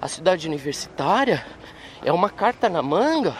A 0.00 0.08
cidade 0.08 0.48
universitária 0.48 1.44
é 2.02 2.10
uma 2.10 2.30
carta 2.30 2.70
na 2.70 2.82
manga 2.82 3.36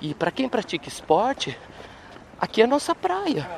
e 0.00 0.14
para 0.14 0.30
quem 0.30 0.48
pratica 0.48 0.88
esporte, 0.88 1.58
aqui 2.40 2.60
é 2.60 2.64
a 2.64 2.68
nossa 2.68 2.94
praia. 2.94 3.48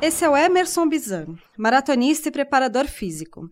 Esse 0.00 0.24
é 0.24 0.30
o 0.30 0.36
Emerson 0.36 0.88
Bizan, 0.88 1.26
maratonista 1.58 2.28
e 2.28 2.32
preparador 2.32 2.86
físico. 2.86 3.50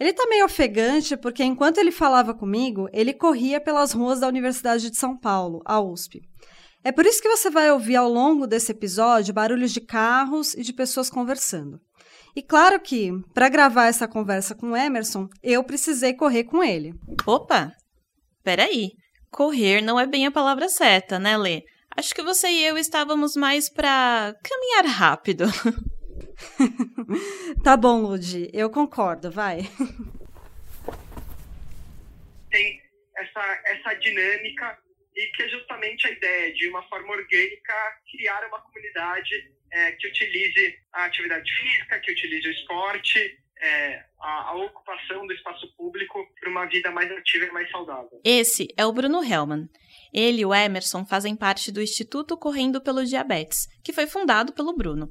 Ele 0.00 0.14
tá 0.14 0.26
meio 0.26 0.46
ofegante 0.46 1.14
porque 1.16 1.44
enquanto 1.44 1.78
ele 1.78 1.92
falava 1.92 2.32
comigo, 2.32 2.88
ele 2.90 3.12
corria 3.12 3.60
pelas 3.60 3.92
ruas 3.92 4.20
da 4.20 4.28
Universidade 4.28 4.90
de 4.90 4.96
São 4.96 5.14
Paulo, 5.14 5.60
a 5.66 5.78
USP. 5.78 6.22
É 6.82 6.90
por 6.90 7.04
isso 7.06 7.20
que 7.20 7.28
você 7.28 7.50
vai 7.50 7.70
ouvir 7.70 7.96
ao 7.96 8.08
longo 8.08 8.46
desse 8.46 8.72
episódio 8.72 9.34
barulhos 9.34 9.72
de 9.72 9.80
carros 9.80 10.54
e 10.54 10.62
de 10.62 10.72
pessoas 10.72 11.08
conversando. 11.08 11.80
E 12.36 12.42
claro 12.42 12.80
que, 12.80 13.10
para 13.32 13.48
gravar 13.48 13.86
essa 13.86 14.08
conversa 14.08 14.54
com 14.54 14.72
o 14.72 14.76
Emerson, 14.76 15.28
eu 15.42 15.62
precisei 15.62 16.14
correr 16.14 16.44
com 16.44 16.64
ele. 16.64 16.92
Opa! 17.26 17.72
Peraí. 18.42 18.92
Correr 19.30 19.80
não 19.80 19.98
é 19.98 20.06
bem 20.06 20.26
a 20.26 20.32
palavra 20.32 20.68
certa, 20.68 21.18
né, 21.18 21.36
Lê? 21.36 21.62
Acho 21.96 22.14
que 22.14 22.22
você 22.22 22.48
e 22.48 22.64
eu 22.64 22.76
estávamos 22.76 23.36
mais 23.36 23.68
para 23.68 24.34
caminhar 24.42 24.86
rápido. 24.86 25.44
tá 27.62 27.76
bom, 27.76 28.00
Ludi, 28.00 28.50
eu 28.52 28.68
concordo, 28.68 29.30
vai. 29.30 29.60
Tem 32.50 32.80
essa, 33.16 33.62
essa 33.66 33.94
dinâmica 33.94 34.76
e 35.14 35.26
que 35.36 35.42
é 35.44 35.48
justamente 35.48 36.08
a 36.08 36.10
ideia 36.10 36.52
de 36.52 36.68
uma 36.68 36.82
forma 36.88 37.12
orgânica 37.12 37.74
criar 38.10 38.44
uma 38.48 38.60
comunidade 38.60 39.52
é, 39.74 39.92
que 39.92 40.06
utilize 40.06 40.78
a 40.92 41.04
atividade 41.06 41.50
física, 41.52 41.98
que 41.98 42.12
utilize 42.12 42.46
o 42.46 42.50
esporte, 42.52 43.38
é, 43.60 44.04
a, 44.20 44.50
a, 44.50 44.54
ocupação 44.54 45.26
do 45.26 45.32
espaço 45.32 45.66
público 45.76 46.24
para 46.38 46.50
uma 46.50 46.66
vida 46.66 46.90
mais 46.92 47.10
ativa 47.10 47.46
e 47.46 47.50
mais 47.50 47.68
saudável. 47.70 48.20
Esse 48.24 48.68
é 48.76 48.86
o 48.86 48.92
Bruno 48.92 49.22
Hellman. 49.22 49.68
Ele 50.12 50.42
e 50.42 50.46
o 50.46 50.54
Emerson 50.54 51.04
fazem 51.04 51.36
parte 51.36 51.72
do 51.72 51.82
Instituto 51.82 52.36
Correndo 52.36 52.80
pelo 52.80 53.04
Diabetes, 53.04 53.66
que 53.82 53.92
foi 53.92 54.06
fundado 54.06 54.52
pelo 54.52 54.76
Bruno. 54.76 55.10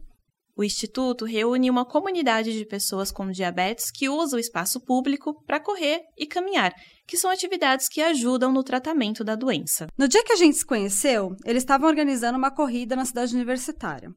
O 0.56 0.64
Instituto 0.64 1.26
reúne 1.26 1.70
uma 1.70 1.84
comunidade 1.84 2.56
de 2.56 2.64
pessoas 2.64 3.12
com 3.12 3.32
diabetes 3.32 3.90
que 3.90 4.08
usa 4.08 4.38
o 4.38 4.40
espaço 4.40 4.80
público 4.80 5.44
para 5.46 5.60
correr 5.60 6.02
e 6.16 6.28
caminhar, 6.28 6.72
que 7.08 7.18
são 7.18 7.32
atividades 7.32 7.90
que 7.90 8.02
ajudam 8.02 8.52
no 8.52 8.64
tratamento 8.64 9.24
da 9.24 9.36
doença. 9.36 9.88
No 9.98 10.08
dia 10.08 10.24
que 10.24 10.32
a 10.32 10.36
gente 10.38 10.56
se 10.56 10.66
conheceu, 10.66 11.36
eles 11.44 11.64
estavam 11.64 11.90
organizando 11.90 12.38
uma 12.38 12.54
corrida 12.54 12.96
na 12.96 13.04
cidade 13.04 13.36
universitária. 13.36 14.10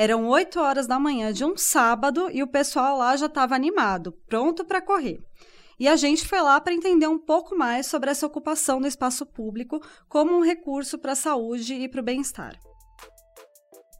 Eram 0.00 0.26
8 0.28 0.58
horas 0.58 0.86
da 0.86 0.98
manhã 0.98 1.30
de 1.30 1.44
um 1.44 1.58
sábado 1.58 2.30
e 2.32 2.42
o 2.42 2.46
pessoal 2.46 2.96
lá 2.96 3.14
já 3.18 3.26
estava 3.26 3.54
animado, 3.54 4.12
pronto 4.26 4.64
para 4.64 4.80
correr. 4.80 5.18
E 5.78 5.86
a 5.86 5.94
gente 5.94 6.26
foi 6.26 6.40
lá 6.40 6.58
para 6.58 6.72
entender 6.72 7.06
um 7.06 7.18
pouco 7.18 7.54
mais 7.54 7.84
sobre 7.84 8.10
essa 8.10 8.26
ocupação 8.26 8.80
do 8.80 8.86
espaço 8.86 9.26
público 9.26 9.78
como 10.08 10.32
um 10.32 10.40
recurso 10.42 10.96
para 10.96 11.12
a 11.12 11.14
saúde 11.14 11.74
e 11.74 11.86
para 11.86 12.00
o 12.00 12.02
bem-estar. 12.02 12.58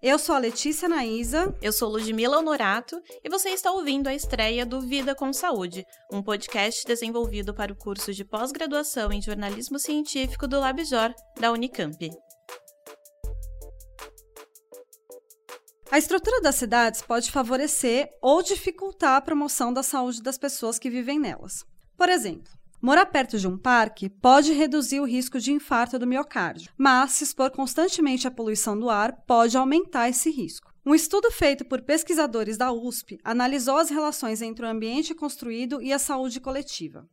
Eu 0.03 0.19
sou 0.19 0.35
a 0.35 0.39
Letícia 0.39 0.89
Naísa. 0.89 1.55
Eu 1.61 1.71
sou 1.71 1.91
Ludmila 1.91 2.39
Honorato 2.39 2.99
e 3.23 3.29
você 3.29 3.51
está 3.51 3.71
ouvindo 3.71 4.07
a 4.07 4.15
estreia 4.15 4.65
do 4.65 4.81
Vida 4.81 5.15
com 5.15 5.31
Saúde, 5.35 5.85
um 6.11 6.23
podcast 6.23 6.83
desenvolvido 6.87 7.53
para 7.53 7.75
o 7.75 7.77
curso 7.77 8.15
de 8.15 8.25
pós-graduação 8.25 9.13
em 9.13 9.21
jornalismo 9.21 9.79
científico 9.79 10.49
do 10.49 10.59
LabJOR, 10.59 11.13
da 11.39 11.53
Unicamp. 11.53 12.11
A 15.91 15.99
estrutura 15.99 16.41
das 16.41 16.55
cidades 16.55 17.03
pode 17.03 17.33
favorecer 17.33 18.09
ou 18.23 18.43
dificultar 18.43 19.17
a 19.17 19.21
promoção 19.21 19.73
da 19.73 19.83
saúde 19.83 20.23
das 20.23 20.39
pessoas 20.39 20.79
que 20.79 20.89
vivem 20.89 21.19
nelas. 21.19 21.65
Por 21.97 22.09
exemplo, 22.09 22.53
Morar 22.83 23.05
perto 23.05 23.39
de 23.39 23.47
um 23.47 23.59
parque 23.59 24.09
pode 24.09 24.55
reduzir 24.55 25.01
o 25.01 25.05
risco 25.05 25.39
de 25.39 25.53
infarto 25.53 25.99
do 25.99 26.07
miocárdio, 26.07 26.73
mas 26.79 27.11
se 27.11 27.25
expor 27.25 27.51
constantemente 27.51 28.27
à 28.27 28.31
poluição 28.31 28.79
do 28.79 28.89
ar 28.89 29.13
pode 29.27 29.55
aumentar 29.55 30.09
esse 30.09 30.31
risco. 30.31 30.73
Um 30.87 30.95
estudo 30.95 31.31
feito 31.31 31.63
por 31.63 31.83
pesquisadores 31.83 32.57
da 32.57 32.73
USP 32.73 33.19
analisou 33.23 33.77
as 33.77 33.91
relações 33.91 34.41
entre 34.41 34.65
o 34.65 34.69
ambiente 34.69 35.15
construído 35.15 35.83
e 35.83 35.93
a 35.93 35.99
saúde 35.99 36.41
coletiva. 36.41 37.07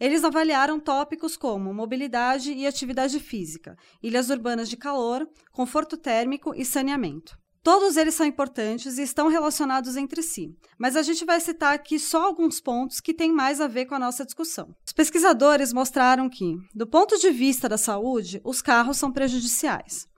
Eles 0.00 0.24
avaliaram 0.24 0.80
tópicos 0.80 1.36
como 1.36 1.74
mobilidade 1.74 2.50
e 2.50 2.66
atividade 2.66 3.20
física, 3.20 3.76
ilhas 4.02 4.30
urbanas 4.30 4.70
de 4.70 4.78
calor, 4.78 5.28
conforto 5.52 5.98
térmico 5.98 6.54
e 6.54 6.64
saneamento. 6.64 7.41
Todos 7.62 7.96
eles 7.96 8.16
são 8.16 8.26
importantes 8.26 8.98
e 8.98 9.02
estão 9.02 9.28
relacionados 9.28 9.96
entre 9.96 10.20
si, 10.20 10.52
mas 10.76 10.96
a 10.96 11.02
gente 11.02 11.24
vai 11.24 11.38
citar 11.38 11.72
aqui 11.72 11.96
só 11.96 12.26
alguns 12.26 12.60
pontos 12.60 13.00
que 13.00 13.14
têm 13.14 13.32
mais 13.32 13.60
a 13.60 13.68
ver 13.68 13.86
com 13.86 13.94
a 13.94 14.00
nossa 14.00 14.24
discussão. 14.24 14.74
Os 14.84 14.92
pesquisadores 14.92 15.72
mostraram 15.72 16.28
que, 16.28 16.56
do 16.74 16.88
ponto 16.88 17.16
de 17.18 17.30
vista 17.30 17.68
da 17.68 17.78
saúde, 17.78 18.40
os 18.44 18.60
carros 18.60 18.96
são 18.96 19.12
prejudiciais. 19.12 20.08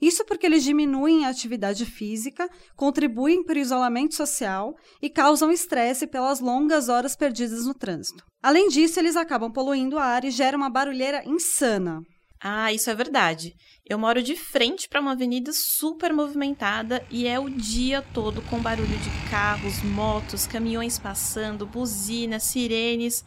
Isso 0.00 0.24
porque 0.24 0.46
eles 0.46 0.64
diminuem 0.64 1.26
a 1.26 1.28
atividade 1.28 1.84
física, 1.84 2.48
contribuem 2.74 3.44
para 3.44 3.56
o 3.56 3.60
isolamento 3.60 4.14
social 4.14 4.74
e 5.00 5.10
causam 5.10 5.50
estresse 5.50 6.06
pelas 6.06 6.40
longas 6.40 6.88
horas 6.88 7.14
perdidas 7.14 7.66
no 7.66 7.74
trânsito. 7.74 8.24
Além 8.42 8.68
disso, 8.68 8.98
eles 8.98 9.16
acabam 9.16 9.52
poluindo 9.52 9.96
o 9.96 9.98
ar 9.98 10.24
e 10.24 10.30
geram 10.30 10.58
uma 10.58 10.70
barulheira 10.70 11.22
insana. 11.26 12.00
Ah, 12.40 12.72
isso 12.72 12.90
é 12.90 12.94
verdade. 12.94 13.54
Eu 13.84 13.98
moro 13.98 14.22
de 14.22 14.36
frente 14.36 14.88
para 14.88 15.00
uma 15.00 15.12
avenida 15.12 15.52
super 15.52 16.12
movimentada 16.12 17.04
e 17.10 17.26
é 17.26 17.38
o 17.38 17.48
dia 17.48 18.02
todo 18.12 18.42
com 18.42 18.60
barulho 18.60 18.98
de 18.98 19.30
carros, 19.30 19.82
motos, 19.82 20.46
caminhões 20.46 20.98
passando, 20.98 21.66
buzinas, 21.66 22.42
sirenes. 22.42 23.24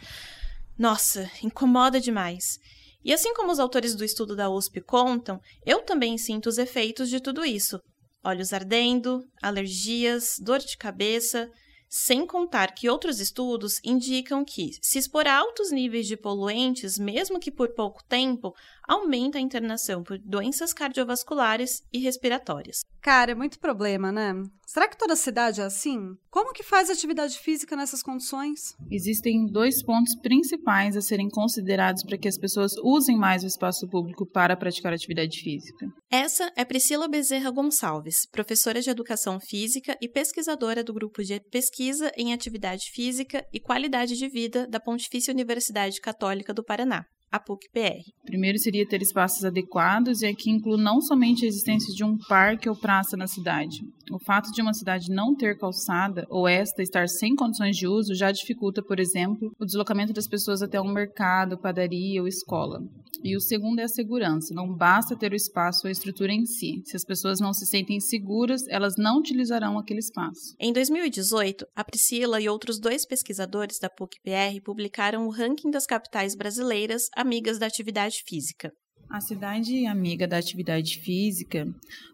Nossa, 0.77 1.29
incomoda 1.41 1.99
demais. 1.99 2.59
E 3.03 3.13
assim 3.13 3.33
como 3.33 3.51
os 3.51 3.59
autores 3.59 3.95
do 3.95 4.03
estudo 4.03 4.35
da 4.35 4.49
USP 4.49 4.81
contam, 4.81 5.39
eu 5.65 5.81
também 5.81 6.17
sinto 6.17 6.47
os 6.47 6.57
efeitos 6.57 7.09
de 7.09 7.19
tudo 7.19 7.45
isso: 7.45 7.81
olhos 8.23 8.53
ardendo, 8.53 9.23
alergias, 9.41 10.35
dor 10.39 10.59
de 10.59 10.77
cabeça. 10.77 11.49
Sem 11.91 12.23
contar 12.23 12.75
que 12.75 12.88
outros 12.88 13.19
estudos 13.19 13.79
indicam 13.83 14.45
que, 14.45 14.73
se 14.79 15.00
expor 15.00 15.25
a 15.25 15.35
altos 15.35 15.72
níveis 15.72 16.05
de 16.05 16.16
poluentes, 16.16 17.00
mesmo 17.00 17.39
que 17.39 17.50
por 17.50 17.73
pouco 17.73 18.03
tempo, 18.03 18.53
aumenta 18.88 19.39
a 19.39 19.41
internação 19.41 20.03
por 20.03 20.19
doenças 20.19 20.72
cardiovasculares 20.72 21.81
e 21.91 21.97
respiratórias. 21.97 22.81
Cara, 23.01 23.31
é 23.31 23.35
muito 23.35 23.59
problema, 23.59 24.11
né? 24.11 24.33
Será 24.67 24.88
que 24.88 24.97
toda 24.97 25.16
cidade 25.16 25.61
é 25.61 25.63
assim? 25.63 26.16
Como 26.29 26.53
que 26.53 26.61
faz 26.61 26.91
atividade 26.91 27.39
física 27.39 27.75
nessas 27.75 28.03
condições? 28.03 28.75
Existem 28.91 29.47
dois 29.47 29.81
pontos 29.81 30.13
principais 30.21 30.95
a 30.95 31.01
serem 31.01 31.27
considerados 31.27 32.03
para 32.03 32.17
que 32.19 32.27
as 32.27 32.38
pessoas 32.38 32.73
usem 32.83 33.17
mais 33.17 33.44
o 33.44 33.47
espaço 33.47 33.88
público 33.88 34.27
para 34.27 34.56
praticar 34.56 34.94
atividade 34.94 35.39
física. 35.39 35.88
Essa 36.11 36.51
é 36.56 36.63
Priscila 36.63 37.07
Bezerra 37.07 37.50
Gonçalves, 37.50 38.27
professora 38.31 38.79
de 38.79 38.91
educação 38.91 39.39
física 39.39 39.97
e 40.00 40.07
pesquisadora 40.07 40.83
do 40.83 40.94
grupo 40.94 41.23
de 41.23 41.39
pesquisa 41.39 41.78
em 42.17 42.34
atividade 42.34 42.91
física 42.91 43.45
e 43.53 43.59
qualidade 43.59 44.17
de 44.17 44.28
vida 44.28 44.67
da 44.67 44.79
Pontifícia 44.79 45.34
Universidade 45.34 46.01
Católica 46.01 46.53
do 46.53 46.63
Paraná 46.63 47.06
a 47.31 47.40
PUC-PR. 47.40 48.01
Primeiro 48.25 48.57
seria 48.57 48.88
ter 48.88 49.01
espaços 49.01 49.45
adequados 49.45 50.22
e 50.22 50.28
aqui 50.28 50.50
inclui 50.50 50.81
não 50.81 51.00
somente 51.00 51.45
a 51.45 51.47
existência 51.47 51.94
de 51.94 52.03
um 52.03 52.18
parque 52.28 52.68
ou 52.68 52.75
praça 52.75 53.16
na 53.16 53.28
cidade. 53.28 53.81
O 54.12 54.19
fato 54.19 54.51
de 54.51 54.62
uma 54.62 54.73
cidade 54.73 55.12
não 55.12 55.35
ter 55.35 55.57
calçada 55.57 56.25
ou 56.29 56.47
esta 56.47 56.81
estar 56.81 57.07
sem 57.07 57.35
condições 57.35 57.78
de 57.78 57.88
uso 57.88 58.16
já 58.16 58.31
dificulta, 58.31 58.81
por 58.81 59.00
exemplo, 59.00 59.53
o 59.59 59.66
deslocamento 59.66 60.13
das 60.13 60.28
pessoas 60.28 60.62
até 60.62 60.81
um 60.81 60.91
mercado, 60.91 61.59
padaria 61.59 62.22
ou 62.22 62.28
escola. 62.28 62.79
E 63.23 63.35
o 63.35 63.41
segundo 63.41 63.79
é 63.79 63.83
a 63.83 63.87
segurança. 63.87 64.53
Não 64.53 64.73
basta 64.73 65.15
ter 65.15 65.31
o 65.31 65.35
espaço 65.35 65.81
ou 65.83 65.89
a 65.89 65.91
estrutura 65.91 66.31
em 66.31 66.45
si. 66.45 66.81
Se 66.85 66.95
as 66.95 67.03
pessoas 67.03 67.39
não 67.39 67.53
se 67.53 67.65
sentem 67.65 67.99
seguras, 67.99 68.65
elas 68.69 68.95
não 68.97 69.19
utilizarão 69.19 69.77
aquele 69.77 69.99
espaço. 69.99 70.55
Em 70.59 70.71
2018, 70.71 71.65
a 71.75 71.83
Priscila 71.83 72.39
e 72.39 72.47
outros 72.47 72.79
dois 72.79 73.05
pesquisadores 73.05 73.77
da 73.79 73.89
PUC-PR 73.89 74.61
publicaram 74.63 75.27
o 75.27 75.31
ranking 75.31 75.69
das 75.69 75.85
capitais 75.85 76.35
brasileiras 76.35 77.09
amigas 77.15 77.59
da 77.59 77.65
atividade 77.65 78.21
física. 78.25 78.71
A 79.12 79.19
cidade 79.19 79.88
amiga 79.88 80.27
da 80.27 80.38
atividade 80.38 81.00
física 81.00 81.65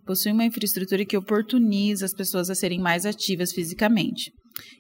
possui 0.06 0.32
uma 0.32 0.46
infraestrutura 0.46 1.06
que 1.06 1.18
oportuniza 1.18 2.06
as 2.06 2.14
pessoas 2.14 2.50
a 2.50 2.56
serem 2.56 2.80
mais 2.80 3.06
ativas 3.06 3.52
fisicamente. 3.52 4.32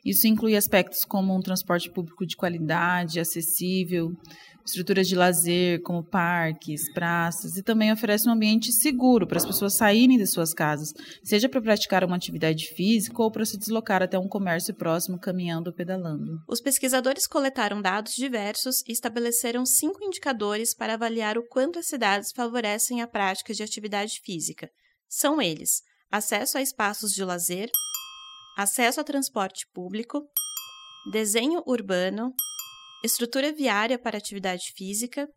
Isso 0.06 0.25
inclui 0.25 0.56
aspectos 0.56 1.03
como 1.03 1.35
um 1.35 1.41
transporte 1.41 1.91
público 1.91 2.25
de 2.25 2.38
qualidade, 2.38 3.19
acessível, 3.19 4.11
estruturas 4.65 5.07
de 5.07 5.15
lazer, 5.15 5.81
como 5.83 6.03
parques, 6.03 6.91
praças, 6.91 7.56
e 7.56 7.62
também 7.62 7.91
oferece 7.91 8.27
um 8.27 8.31
ambiente 8.31 8.71
seguro 8.71 9.27
para 9.27 9.38
as 9.38 9.45
pessoas 9.45 9.75
saírem 9.75 10.17
de 10.17 10.25
suas 10.25 10.53
casas, 10.53 10.94
seja 11.23 11.47
para 11.47 11.62
praticar 11.62 12.03
uma 12.03 12.15
atividade 12.15 12.67
física 12.69 13.21
ou 13.21 13.31
para 13.31 13.45
se 13.45 13.57
deslocar 13.57 14.01
até 14.01 14.17
um 14.17 14.27
comércio 14.27 14.73
próximo 14.73 15.19
caminhando 15.19 15.67
ou 15.67 15.73
pedalando. 15.73 16.39
Os 16.47 16.59
pesquisadores 16.59 17.27
coletaram 17.27 17.81
dados 17.81 18.15
diversos 18.15 18.81
e 18.88 18.91
estabeleceram 18.91 19.65
cinco 19.65 20.03
indicadores 20.03 20.73
para 20.73 20.95
avaliar 20.95 21.38
o 21.38 21.47
quanto 21.47 21.79
as 21.79 21.88
cidades 21.88 22.31
favorecem 22.31 23.01
a 23.01 23.07
prática 23.07 23.53
de 23.53 23.61
atividade 23.61 24.19
física. 24.23 24.69
São 25.07 25.41
eles: 25.41 25.81
acesso 26.11 26.57
a 26.57 26.61
espaços 26.61 27.11
de 27.11 27.23
lazer, 27.23 27.69
acesso 28.57 29.00
a 29.00 29.03
transporte 29.03 29.68
público, 29.73 30.23
desenho 31.11 31.61
urbano, 31.68 32.33
estrutura 33.06 33.54
viária 33.54 33.98
para 33.98 34.18
atividade 34.18 34.74
física 34.75 35.28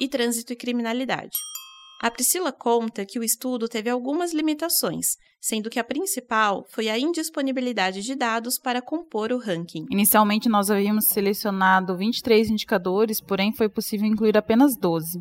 e 0.00 0.08
trânsito 0.08 0.52
e 0.52 0.56
criminalidade. 0.56 1.36
A 2.02 2.10
Priscila 2.10 2.52
conta 2.52 3.06
que 3.06 3.18
o 3.18 3.24
estudo 3.24 3.66
teve 3.66 3.88
algumas 3.88 4.34
limitações, 4.34 5.16
sendo 5.40 5.70
que 5.70 5.78
a 5.78 5.84
principal 5.84 6.64
foi 6.70 6.88
a 6.88 6.98
indisponibilidade 6.98 8.02
de 8.02 8.14
dados 8.14 8.58
para 8.58 8.82
compor 8.82 9.32
o 9.32 9.38
ranking. 9.38 9.86
Inicialmente, 9.90 10.48
nós 10.48 10.70
havíamos 10.70 11.06
selecionado 11.06 11.96
23 11.96 12.50
indicadores, 12.50 13.20
porém 13.20 13.54
foi 13.54 13.68
possível 13.68 14.06
incluir 14.06 14.36
apenas 14.36 14.76
12. 14.76 15.18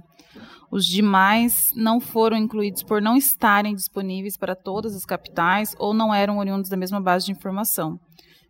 Os 0.72 0.86
demais 0.86 1.54
não 1.76 2.02
foram 2.02 2.36
incluídos 2.36 2.84
por 2.84 3.02
não 3.02 3.16
estarem 3.16 3.76
disponíveis 3.76 4.36
para 4.36 4.56
todas 4.56 4.96
as 4.96 5.06
capitais 5.06 5.76
ou 5.78 5.94
não 5.94 6.14
eram 6.14 6.40
oriundos 6.40 6.70
da 6.70 6.76
mesma 6.76 7.00
base 7.00 7.28
de 7.28 7.32
informação, 7.32 8.00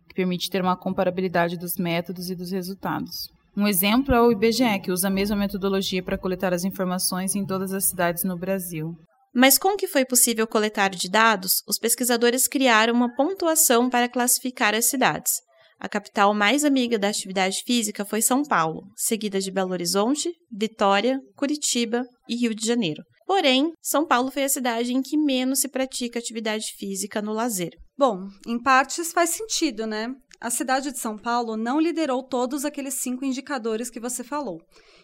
que 0.08 0.14
permite 0.14 0.50
ter 0.50 0.62
uma 0.62 0.76
comparabilidade 0.76 1.56
dos 1.56 1.76
métodos 1.76 2.30
e 2.30 2.34
dos 2.34 2.50
resultados. 2.50 3.28
Um 3.56 3.68
exemplo 3.68 4.14
é 4.14 4.20
o 4.20 4.32
IBGE, 4.32 4.80
que 4.82 4.90
usa 4.90 5.06
a 5.06 5.10
mesma 5.10 5.36
metodologia 5.36 6.02
para 6.02 6.18
coletar 6.18 6.52
as 6.52 6.64
informações 6.64 7.36
em 7.36 7.46
todas 7.46 7.72
as 7.72 7.84
cidades 7.84 8.24
no 8.24 8.36
Brasil. 8.36 8.96
Mas 9.32 9.58
com 9.58 9.76
que 9.76 9.86
foi 9.86 10.04
possível 10.04 10.46
coletar 10.46 10.90
de 10.90 11.08
dados, 11.08 11.62
os 11.68 11.78
pesquisadores 11.78 12.46
criaram 12.48 12.94
uma 12.94 13.14
pontuação 13.14 13.88
para 13.88 14.08
classificar 14.08 14.74
as 14.74 14.86
cidades. 14.86 15.32
A 15.78 15.88
capital 15.88 16.32
mais 16.32 16.64
amiga 16.64 16.98
da 16.98 17.08
atividade 17.08 17.62
física 17.64 18.04
foi 18.04 18.22
São 18.22 18.42
Paulo, 18.42 18.82
seguida 18.96 19.40
de 19.40 19.50
Belo 19.50 19.72
Horizonte, 19.72 20.32
Vitória, 20.50 21.20
Curitiba 21.36 22.04
e 22.28 22.36
Rio 22.36 22.54
de 22.54 22.66
Janeiro. 22.66 23.02
Porém, 23.26 23.72
São 23.80 24.06
Paulo 24.06 24.30
foi 24.30 24.44
a 24.44 24.48
cidade 24.48 24.92
em 24.92 25.00
que 25.02 25.16
menos 25.16 25.60
se 25.60 25.68
pratica 25.68 26.18
atividade 26.18 26.72
física 26.78 27.22
no 27.22 27.32
lazer. 27.32 27.72
Bom, 27.96 28.28
em 28.46 28.60
partes 28.62 29.12
faz 29.12 29.30
sentido, 29.30 29.86
né? 29.86 30.14
A 30.40 30.50
cidade 30.50 30.92
de 30.92 30.98
São 30.98 31.16
Paulo 31.16 31.56
não 31.56 31.80
liderou 31.80 32.22
todos 32.22 32.64
aqueles 32.64 32.94
cinco 32.94 33.24
indicadores 33.24 33.88
que 33.88 33.98
você 33.98 34.22
falou. 34.22 34.60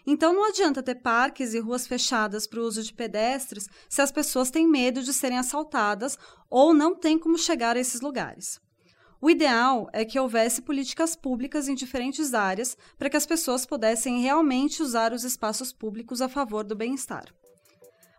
Então 0.07 0.35
não 0.35 0.45
adianta 0.45 0.83
ter 0.83 0.97
parques 0.97 1.55
e 1.55 1.61
ruas 1.61 1.87
fechadas 1.87 2.47
para 2.47 2.61
o 2.61 2.65
uso 2.65 2.83
de 2.83 2.93
pedestres 2.93 3.67
se 3.89 4.03
as 4.03 4.13
pessoas 4.13 4.51
têm 4.51 4.69
medo 4.69 5.03
de 5.03 5.13
serem 5.13 5.39
assaltadas 5.39 6.19
ou 6.51 6.75
não 6.75 6.95
têm 6.95 7.19
como 7.19 7.39
chegar 7.39 7.77
a 7.77 7.81
esses 7.81 8.01
lugares. 8.01 8.61
O 9.23 9.31
ideal 9.31 9.89
é 9.93 10.05
que 10.05 10.19
houvesse 10.19 10.63
políticas 10.63 11.15
públicas 11.15 11.69
em 11.69 11.75
diferentes 11.75 12.35
áreas 12.35 12.77
para 12.99 13.09
que 13.09 13.17
as 13.17 13.27
pessoas 13.27 13.65
pudessem 13.65 14.21
realmente 14.21 14.83
usar 14.83 15.13
os 15.13 15.25
espaços 15.25 15.73
públicos 15.73 16.21
a 16.21 16.29
favor 16.29 16.65
do 16.65 16.75
bem-estar. 16.75 17.25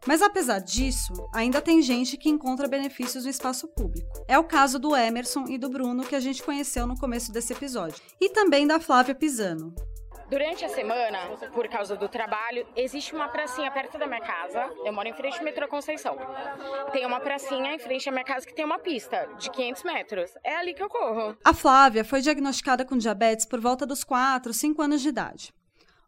Mas 0.05 0.21
apesar 0.21 0.59
disso, 0.59 1.13
ainda 1.33 1.61
tem 1.61 1.81
gente 1.81 2.17
que 2.17 2.29
encontra 2.29 2.67
benefícios 2.67 3.23
no 3.23 3.29
espaço 3.29 3.67
público. 3.67 4.25
É 4.27 4.37
o 4.37 4.43
caso 4.43 4.79
do 4.79 4.95
Emerson 4.95 5.45
e 5.47 5.57
do 5.57 5.69
Bruno 5.69 6.03
que 6.03 6.15
a 6.15 6.19
gente 6.19 6.41
conheceu 6.41 6.87
no 6.87 6.97
começo 6.97 7.31
desse 7.31 7.53
episódio, 7.53 8.01
e 8.19 8.29
também 8.29 8.65
da 8.65 8.79
Flávia 8.79 9.13
Pisano. 9.13 9.73
Durante 10.31 10.63
a 10.63 10.69
semana, 10.69 11.27
por 11.53 11.67
causa 11.67 11.93
do 11.97 12.07
trabalho, 12.07 12.65
existe 12.73 13.13
uma 13.13 13.27
pracinha 13.27 13.69
perto 13.69 13.97
da 13.97 14.07
minha 14.07 14.21
casa. 14.21 14.69
Eu 14.85 14.93
moro 14.93 15.05
em 15.05 15.13
frente 15.13 15.37
ao 15.37 15.43
metrô 15.43 15.67
Conceição. 15.67 16.17
Tem 16.93 17.05
uma 17.05 17.19
pracinha 17.19 17.75
em 17.75 17.77
frente 17.77 18.07
à 18.07 18.13
minha 18.13 18.23
casa 18.23 18.47
que 18.47 18.55
tem 18.55 18.63
uma 18.63 18.79
pista 18.79 19.27
de 19.37 19.51
500 19.51 19.83
metros. 19.83 20.31
É 20.41 20.55
ali 20.55 20.73
que 20.73 20.81
eu 20.81 20.87
corro. 20.87 21.35
A 21.43 21.53
Flávia 21.53 22.05
foi 22.05 22.21
diagnosticada 22.21 22.85
com 22.85 22.97
diabetes 22.97 23.45
por 23.45 23.59
volta 23.59 23.85
dos 23.85 24.05
4, 24.05 24.53
5 24.53 24.81
anos 24.81 25.01
de 25.01 25.09
idade. 25.09 25.53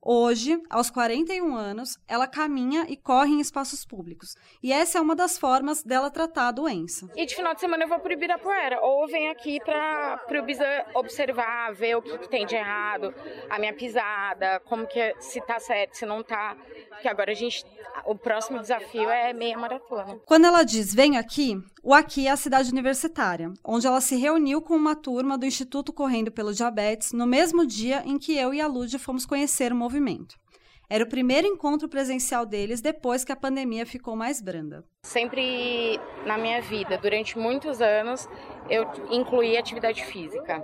Hoje, 0.06 0.62
aos 0.70 0.90
41 0.90 1.56
anos, 1.56 1.98
ela 2.06 2.28
caminha 2.28 2.86
e 2.90 2.98
corre 2.98 3.32
em 3.32 3.40
espaços 3.40 3.86
públicos. 3.86 4.36
E 4.62 4.74
essa 4.74 4.98
é 4.98 5.02
uma 5.02 5.16
das 5.16 5.38
formas 5.38 5.82
dela 5.82 6.12
tratar 6.12 6.50
a 6.50 6.52
doença. 6.52 7.08
E 7.16 7.26
de 7.26 7.34
final 7.34 7.54
de 7.54 7.62
semana 7.62 7.86
eu 7.86 7.88
vou 7.88 7.98
para 8.00 8.10
o 8.10 8.12
Ibirapuera, 8.14 8.82
ou 8.82 9.08
venho 9.08 9.32
aqui 9.32 9.60
para 9.64 10.20
o 10.30 10.44
Bisa 10.44 10.66
observar, 10.94 11.74
ver 11.74 11.96
o 11.96 12.02
que, 12.02 12.18
que, 12.18 12.28
tem 12.28 12.46
de 12.46 12.54
errado, 12.54 13.16
a 13.50 13.58
minha 13.58 13.74
pisada, 13.74 14.60
como 14.66 14.86
que 14.86 15.16
se 15.22 15.40
tá 15.40 15.58
certo, 15.58 15.96
se 15.96 16.06
não 16.06 16.22
tá. 16.22 16.58
Porque 16.90 17.08
agora 17.08 17.32
a 17.32 17.36
gente. 17.36 17.66
O 18.06 18.14
próximo 18.14 18.60
desafio 18.60 19.10
é 19.10 19.32
meia 19.32 19.58
maratona. 19.58 20.20
Quando 20.26 20.46
ela 20.46 20.64
diz 20.64 20.94
venho 20.94 21.18
aqui, 21.18 21.64
o 21.86 21.94
aqui 21.94 22.28
é 22.28 22.32
a 22.32 22.38
cidade 22.38 22.72
universitária, 22.72 23.52
onde 23.62 23.86
ela 23.86 24.00
se 24.00 24.16
reuniu 24.16 24.62
com 24.62 24.74
uma 24.74 24.96
turma 24.96 25.38
do 25.38 25.46
Instituto 25.46 25.92
Correndo 25.92 26.32
pelo 26.32 26.54
Diabetes 26.54 27.12
no 27.12 27.28
mesmo 27.28 27.66
dia 27.66 28.02
em 28.06 28.18
que 28.18 28.38
eu 28.38 28.54
e 28.54 28.62
a 28.62 28.68
Lúdia 28.68 28.98
fomos 28.98 29.26
conhecer 29.26 29.74
o 29.74 29.76
movimento. 29.76 30.40
Era 30.90 31.04
o 31.04 31.10
primeiro 31.10 31.46
encontro 31.46 31.90
presencial 31.90 32.46
deles 32.46 32.80
depois 32.80 33.26
que 33.26 33.34
a 33.34 33.36
pandemia 33.36 33.86
ficou 33.86 34.16
mais 34.16 34.40
branda. 34.40 34.86
Sempre 35.06 36.00
na 36.26 36.38
minha 36.38 36.62
vida, 36.62 36.98
durante 36.98 37.38
muitos 37.38 37.82
anos, 37.82 38.30
eu 38.70 38.90
incluí 39.12 39.58
atividade 39.58 40.06
física 40.06 40.64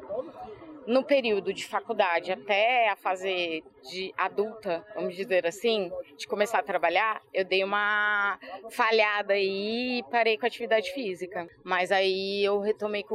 no 0.90 1.04
período 1.04 1.54
de 1.54 1.68
faculdade 1.68 2.32
até 2.32 2.90
a 2.90 2.96
fase 2.96 3.64
de 3.92 4.12
adulta, 4.18 4.84
vamos 4.96 5.16
dizer 5.16 5.46
assim, 5.46 5.92
de 6.18 6.28
começar 6.28 6.58
a 6.58 6.64
trabalhar, 6.64 7.22
eu 7.32 7.46
dei 7.46 7.64
uma 7.64 8.40
falhada 8.72 9.34
aí 9.34 10.00
e 10.00 10.04
parei 10.10 10.36
com 10.36 10.46
a 10.46 10.48
atividade 10.48 10.92
física. 10.92 11.48
Mas 11.64 11.92
aí 11.92 12.44
eu 12.44 12.60
retomei 12.60 13.06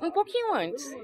um 0.00 0.10
pouquinho 0.10 0.54
antes 0.54 0.96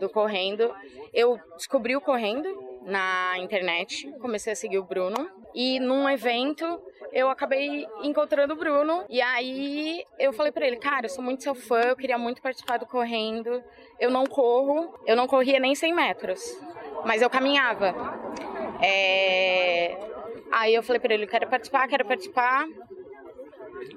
do 0.00 0.08
correndo. 0.08 0.74
Eu 1.12 1.38
descobri 1.54 1.94
o 1.94 2.00
correndo 2.00 2.48
na 2.88 3.38
internet, 3.38 4.10
comecei 4.18 4.52
a 4.52 4.56
seguir 4.56 4.78
o 4.78 4.84
Bruno 4.84 5.30
e 5.54 5.78
num 5.78 6.08
evento 6.08 6.64
eu 7.12 7.28
acabei 7.28 7.86
encontrando 8.02 8.54
o 8.54 8.56
Bruno 8.56 9.04
e 9.08 9.20
aí 9.20 10.04
eu 10.18 10.32
falei 10.32 10.50
para 10.50 10.66
ele, 10.66 10.76
cara, 10.76 11.06
eu 11.06 11.10
sou 11.10 11.22
muito 11.22 11.42
seu 11.42 11.54
fã, 11.54 11.80
eu 11.82 11.96
queria 11.96 12.16
muito 12.16 12.40
participar 12.40 12.78
do 12.78 12.86
correndo. 12.86 13.62
Eu 14.00 14.10
não 14.10 14.24
corro, 14.24 14.98
eu 15.06 15.14
não 15.14 15.26
corria 15.26 15.60
nem 15.60 15.74
100 15.74 15.94
metros, 15.94 16.40
mas 17.04 17.20
eu 17.20 17.28
caminhava. 17.28 17.94
É... 18.82 19.96
Aí 20.50 20.74
eu 20.74 20.82
falei 20.82 21.00
para 21.00 21.12
ele, 21.12 21.26
quero 21.26 21.48
participar, 21.48 21.88
quero 21.88 22.06
participar. 22.06 22.66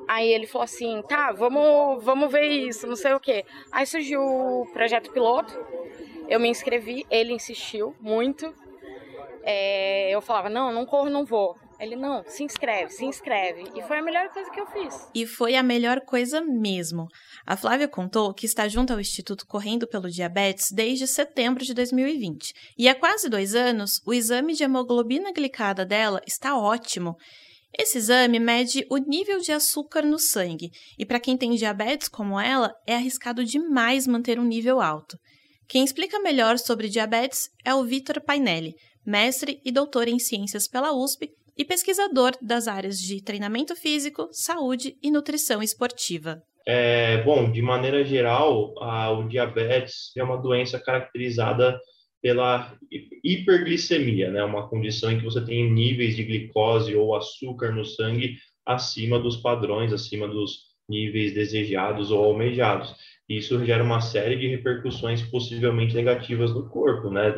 Aí 0.07 0.31
ele 0.33 0.47
falou 0.47 0.65
assim, 0.65 1.01
tá, 1.07 1.31
vamos, 1.31 2.03
vamos 2.03 2.29
ver 2.29 2.45
isso, 2.45 2.87
não 2.87 2.95
sei 2.95 3.13
o 3.13 3.19
quê. 3.19 3.45
Aí 3.71 3.85
surgiu 3.85 4.21
o 4.21 4.67
projeto 4.73 5.11
piloto, 5.11 5.57
eu 6.27 6.39
me 6.39 6.49
inscrevi, 6.49 7.05
ele 7.09 7.33
insistiu 7.33 7.95
muito. 8.01 8.53
É, 9.43 10.09
eu 10.11 10.21
falava, 10.21 10.49
não, 10.49 10.71
não 10.71 10.85
corro, 10.85 11.09
não 11.09 11.25
vou. 11.25 11.55
Ele, 11.79 11.95
não, 11.95 12.23
se 12.27 12.43
inscreve, 12.43 12.91
se 12.91 13.03
inscreve. 13.03 13.63
E 13.75 13.81
foi 13.81 13.97
a 13.97 14.03
melhor 14.03 14.29
coisa 14.29 14.51
que 14.51 14.59
eu 14.59 14.67
fiz. 14.67 15.09
E 15.15 15.25
foi 15.25 15.55
a 15.55 15.63
melhor 15.63 16.01
coisa 16.01 16.39
mesmo. 16.39 17.07
A 17.45 17.57
Flávia 17.57 17.87
contou 17.87 18.33
que 18.35 18.45
está 18.45 18.67
junto 18.67 18.93
ao 18.93 18.99
Instituto 18.99 19.47
Correndo 19.47 19.87
pelo 19.87 20.09
Diabetes 20.09 20.71
desde 20.71 21.07
setembro 21.07 21.63
de 21.63 21.73
2020. 21.73 22.53
E 22.77 22.87
há 22.87 22.93
quase 22.93 23.27
dois 23.29 23.55
anos, 23.55 23.99
o 24.05 24.13
exame 24.13 24.53
de 24.53 24.63
hemoglobina 24.63 25.33
glicada 25.33 25.83
dela 25.83 26.21
está 26.27 26.55
ótimo. 26.55 27.15
Esse 27.77 27.97
exame 27.97 28.37
mede 28.37 28.85
o 28.89 28.97
nível 28.97 29.39
de 29.39 29.51
açúcar 29.51 30.03
no 30.03 30.19
sangue, 30.19 30.69
e 30.99 31.05
para 31.05 31.21
quem 31.21 31.37
tem 31.37 31.55
diabetes 31.55 32.09
como 32.09 32.39
ela, 32.39 32.73
é 32.85 32.95
arriscado 32.95 33.45
demais 33.45 34.05
manter 34.05 34.37
um 34.37 34.43
nível 34.43 34.81
alto. 34.81 35.17
Quem 35.69 35.85
explica 35.85 36.19
melhor 36.19 36.59
sobre 36.59 36.89
diabetes 36.89 37.47
é 37.63 37.73
o 37.73 37.85
Vitor 37.85 38.21
Painelli, 38.21 38.73
mestre 39.05 39.59
e 39.63 39.71
doutor 39.71 40.07
em 40.07 40.19
ciências 40.19 40.67
pela 40.67 40.93
USP 40.93 41.31
e 41.57 41.65
pesquisador 41.65 42.31
das 42.41 42.67
áreas 42.67 42.99
de 42.99 43.21
treinamento 43.21 43.75
físico, 43.75 44.29
saúde 44.31 44.97
e 45.01 45.11
nutrição 45.11 45.61
esportiva. 45.61 46.41
É, 46.65 47.21
bom, 47.23 47.51
de 47.51 47.61
maneira 47.61 48.03
geral, 48.03 48.73
a, 48.81 49.11
o 49.11 49.27
diabetes 49.27 50.11
é 50.15 50.23
uma 50.23 50.37
doença 50.37 50.79
caracterizada 50.79 51.79
pela 52.21 52.71
hiperglicemia, 53.23 54.29
né? 54.29 54.43
Uma 54.43 54.67
condição 54.69 55.11
em 55.11 55.17
que 55.17 55.25
você 55.25 55.43
tem 55.43 55.71
níveis 55.71 56.15
de 56.15 56.23
glicose 56.23 56.95
ou 56.95 57.15
açúcar 57.15 57.71
no 57.71 57.83
sangue 57.83 58.37
acima 58.65 59.19
dos 59.19 59.37
padrões, 59.37 59.91
acima 59.91 60.27
dos 60.27 60.71
níveis 60.87 61.33
desejados 61.33 62.11
ou 62.11 62.23
almejados. 62.23 62.93
Isso 63.37 63.63
gera 63.65 63.83
uma 63.83 64.01
série 64.01 64.35
de 64.35 64.47
repercussões 64.47 65.21
possivelmente 65.21 65.95
negativas 65.95 66.53
no 66.53 66.67
corpo, 66.69 67.09
né? 67.09 67.33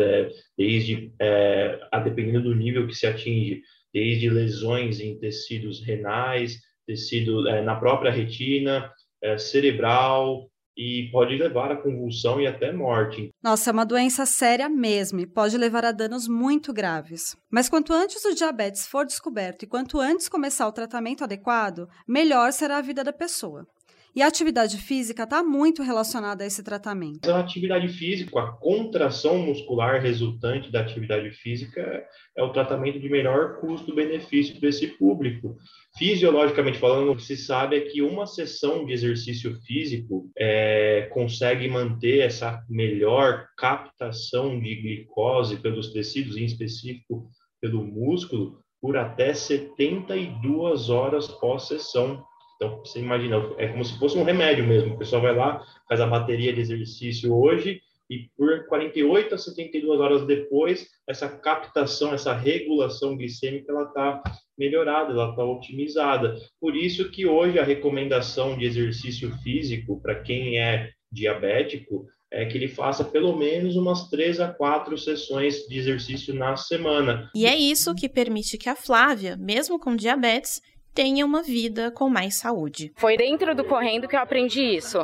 Desde, 0.57 1.13
é, 1.21 1.79
a 1.91 1.99
dependendo 1.99 2.41
do 2.41 2.55
nível 2.55 2.87
que 2.87 2.95
se 2.95 3.05
atinge, 3.05 3.61
desde 3.93 4.29
lesões 4.29 4.99
em 4.99 5.19
tecidos 5.19 5.85
renais, 5.85 6.59
tecido 6.87 7.47
é, 7.47 7.61
na 7.61 7.75
própria 7.75 8.11
retina, 8.11 8.91
é, 9.21 9.37
cerebral, 9.37 10.49
e 10.75 11.09
pode 11.11 11.35
levar 11.35 11.71
a 11.71 11.81
convulsão 11.81 12.41
e 12.41 12.47
até 12.47 12.71
morte. 12.71 13.29
Nossa, 13.43 13.69
é 13.69 13.73
uma 13.73 13.85
doença 13.85 14.25
séria 14.25 14.67
mesmo 14.67 15.19
e 15.19 15.27
pode 15.27 15.57
levar 15.57 15.85
a 15.85 15.91
danos 15.91 16.27
muito 16.27 16.73
graves. 16.73 17.35
Mas 17.51 17.69
quanto 17.69 17.93
antes 17.93 18.25
o 18.25 18.33
diabetes 18.33 18.87
for 18.87 19.05
descoberto 19.05 19.63
e 19.63 19.67
quanto 19.67 19.99
antes 19.99 20.27
começar 20.27 20.67
o 20.67 20.71
tratamento 20.71 21.23
adequado, 21.23 21.87
melhor 22.07 22.51
será 22.51 22.77
a 22.77 22.81
vida 22.81 23.03
da 23.03 23.13
pessoa. 23.13 23.67
E 24.15 24.21
a 24.21 24.27
atividade 24.27 24.77
física 24.77 25.23
está 25.23 25.41
muito 25.41 25.81
relacionada 25.81 26.43
a 26.43 26.47
esse 26.47 26.61
tratamento. 26.61 27.27
A 27.31 27.39
atividade 27.39 27.87
física, 27.87 28.39
a 28.39 28.51
contração 28.51 29.39
muscular 29.39 29.99
resultante 29.99 30.71
da 30.71 30.81
atividade 30.81 31.31
física 31.31 32.05
é 32.37 32.43
o 32.43 32.51
tratamento 32.51 32.99
de 32.99 33.09
melhor 33.09 33.59
custo-benefício 33.59 34.59
para 34.59 34.69
esse 34.69 34.87
público. 34.87 35.57
Fisiologicamente 35.97 36.77
falando, 36.77 37.11
o 37.11 37.15
que 37.15 37.23
se 37.23 37.35
sabe 37.35 37.75
é 37.77 37.81
que 37.81 38.03
uma 38.03 38.27
sessão 38.27 38.85
de 38.85 38.93
exercício 38.93 39.59
físico 39.61 40.29
é, 40.37 41.09
consegue 41.11 41.67
manter 41.67 42.19
essa 42.19 42.63
melhor 42.69 43.47
captação 43.57 44.59
de 44.59 44.75
glicose 44.75 45.57
pelos 45.57 45.91
tecidos, 45.91 46.37
em 46.37 46.45
específico 46.45 47.29
pelo 47.59 47.83
músculo, 47.83 48.59
por 48.79 48.97
até 48.97 49.33
72 49.33 50.89
horas 50.89 51.27
pós-sessão. 51.27 52.23
Então, 52.55 52.79
você 52.79 52.99
imagina, 52.99 53.37
é 53.57 53.67
como 53.67 53.83
se 53.83 53.97
fosse 53.97 54.17
um 54.17 54.23
remédio 54.23 54.65
mesmo. 54.65 54.93
O 54.95 54.97
pessoal 54.97 55.21
vai 55.21 55.35
lá, 55.35 55.63
faz 55.87 55.99
a 55.99 56.07
bateria 56.07 56.53
de 56.53 56.61
exercício 56.61 57.35
hoje 57.35 57.81
e 58.09 58.29
por 58.37 58.67
48 58.67 59.33
a 59.33 59.37
72 59.37 59.99
horas 59.99 60.27
depois, 60.27 60.87
essa 61.07 61.27
captação, 61.27 62.13
essa 62.13 62.33
regulação 62.33 63.17
glicêmica, 63.17 63.71
ela 63.71 63.83
está 63.83 64.21
melhorada, 64.57 65.11
ela 65.11 65.31
está 65.31 65.43
otimizada. 65.43 66.35
Por 66.59 66.75
isso 66.75 67.09
que 67.09 67.25
hoje 67.25 67.57
a 67.57 67.63
recomendação 67.63 68.57
de 68.57 68.65
exercício 68.65 69.31
físico 69.37 69.99
para 70.01 70.21
quem 70.21 70.59
é 70.59 70.91
diabético 71.11 72.05
é 72.31 72.45
que 72.45 72.57
ele 72.57 72.67
faça 72.67 73.03
pelo 73.03 73.37
menos 73.37 73.75
umas 73.75 74.09
três 74.09 74.39
a 74.39 74.51
quatro 74.51 74.97
sessões 74.97 75.67
de 75.67 75.77
exercício 75.77 76.33
na 76.33 76.57
semana. 76.57 77.29
E 77.35 77.45
é 77.45 77.55
isso 77.55 77.93
que 77.93 78.09
permite 78.09 78.57
que 78.57 78.67
a 78.67 78.75
Flávia, 78.75 79.37
mesmo 79.37 79.79
com 79.79 79.95
diabetes, 79.95 80.59
tenha 80.93 81.25
uma 81.25 81.41
vida 81.41 81.91
com 81.91 82.09
mais 82.09 82.35
saúde. 82.35 82.93
Foi 82.95 83.17
dentro 83.17 83.55
do 83.55 83.63
correndo 83.63 84.07
que 84.07 84.15
eu 84.15 84.19
aprendi 84.19 84.61
isso. 84.61 84.99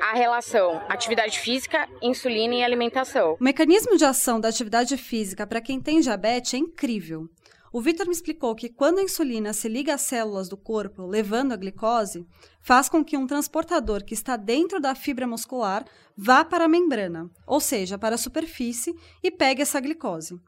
A 0.00 0.14
relação 0.14 0.80
atividade 0.88 1.38
física, 1.38 1.88
insulina 2.02 2.54
e 2.54 2.64
alimentação. 2.64 3.36
O 3.38 3.44
mecanismo 3.44 3.96
de 3.96 4.04
ação 4.04 4.40
da 4.40 4.48
atividade 4.48 4.96
física 4.96 5.46
para 5.46 5.60
quem 5.60 5.80
tem 5.80 6.00
diabetes 6.00 6.54
é 6.54 6.58
incrível. 6.58 7.28
O 7.72 7.80
Vitor 7.80 8.06
me 8.06 8.12
explicou 8.12 8.54
que 8.54 8.70
quando 8.70 9.00
a 9.00 9.02
insulina 9.02 9.52
se 9.52 9.68
liga 9.68 9.94
às 9.94 10.00
células 10.00 10.48
do 10.48 10.56
corpo, 10.56 11.04
levando 11.04 11.52
a 11.52 11.56
glicose, 11.56 12.26
faz 12.60 12.88
com 12.88 13.04
que 13.04 13.18
um 13.18 13.26
transportador 13.26 14.02
que 14.02 14.14
está 14.14 14.36
dentro 14.36 14.80
da 14.80 14.94
fibra 14.94 15.26
muscular 15.26 15.84
vá 16.16 16.42
para 16.42 16.64
a 16.64 16.68
membrana, 16.68 17.28
ou 17.46 17.60
seja, 17.60 17.98
para 17.98 18.14
a 18.14 18.18
superfície, 18.18 18.94
e 19.22 19.30
pegue 19.30 19.60
essa 19.60 19.78
glicose. 19.78 20.40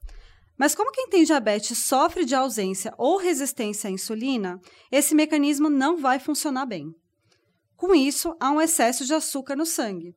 Mas 0.59 0.75
como 0.75 0.91
quem 0.91 1.09
tem 1.09 1.23
diabetes 1.23 1.79
sofre 1.79 2.25
de 2.25 2.35
ausência 2.35 2.93
ou 2.99 3.17
resistência 3.17 3.89
à 3.89 3.91
insulina, 3.93 4.61
esse 4.91 5.15
mecanismo 5.15 5.71
não 5.71 5.97
vai 5.97 6.19
funcionar 6.19 6.67
bem. 6.67 6.93
Com 7.77 7.95
isso, 7.95 8.37
há 8.41 8.51
um 8.51 8.61
excesso 8.61 9.05
de 9.05 9.15
açúcar 9.15 9.55
no 9.55 9.65
sangue. 9.65 10.17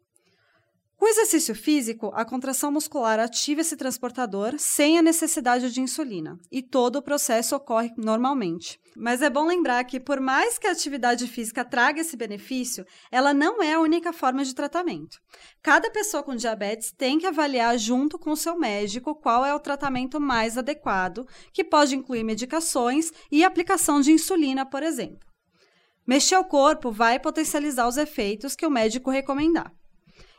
Com 1.02 1.08
o 1.08 1.10
exercício 1.10 1.56
físico, 1.56 2.12
a 2.14 2.24
contração 2.24 2.72
muscular 2.72 3.20
ativa 3.20 3.62
esse 3.62 3.76
transportador 3.76 4.54
sem 4.60 5.00
a 5.00 5.02
necessidade 5.02 5.72
de 5.72 5.82
insulina 5.82 6.40
e 6.52 6.62
todo 6.62 6.98
o 6.98 7.02
processo 7.02 7.56
ocorre 7.56 7.92
normalmente. 7.98 8.80
Mas 8.96 9.24
é 9.24 9.28
bom 9.28 9.48
lembrar 9.48 9.84
que, 9.86 10.00
por 10.00 10.20
mais 10.20 10.60
que 10.60 10.68
a 10.68 10.72
atividade 10.72 11.26
física 11.26 11.66
traga 11.66 12.02
esse 12.02 12.16
benefício, 12.16 12.86
ela 13.12 13.34
não 13.34 13.64
é 13.64 13.74
a 13.74 13.80
única 13.80 14.14
forma 14.14 14.46
de 14.46 14.54
tratamento. 14.54 15.18
Cada 15.64 15.90
pessoa 15.90 16.22
com 16.22 16.36
diabetes 16.36 16.92
tem 16.96 17.18
que 17.18 17.26
avaliar 17.26 17.80
junto 17.80 18.20
com 18.20 18.30
o 18.30 18.38
seu 18.38 18.56
médico 18.56 19.16
qual 19.16 19.44
é 19.44 19.56
o 19.56 19.60
tratamento 19.60 20.22
mais 20.22 20.56
adequado, 20.56 21.26
que 21.52 21.64
pode 21.64 21.96
incluir 21.96 22.24
medicações 22.24 23.12
e 23.32 23.44
aplicação 23.44 24.02
de 24.02 24.12
insulina, 24.12 24.68
por 24.68 24.84
exemplo. 24.84 25.28
Mexer 26.06 26.38
o 26.38 26.46
corpo 26.46 26.92
vai 26.92 27.20
potencializar 27.20 27.88
os 27.88 27.98
efeitos 27.98 28.56
que 28.56 28.68
o 28.68 28.70
médico 28.70 29.10
recomendar 29.10 29.81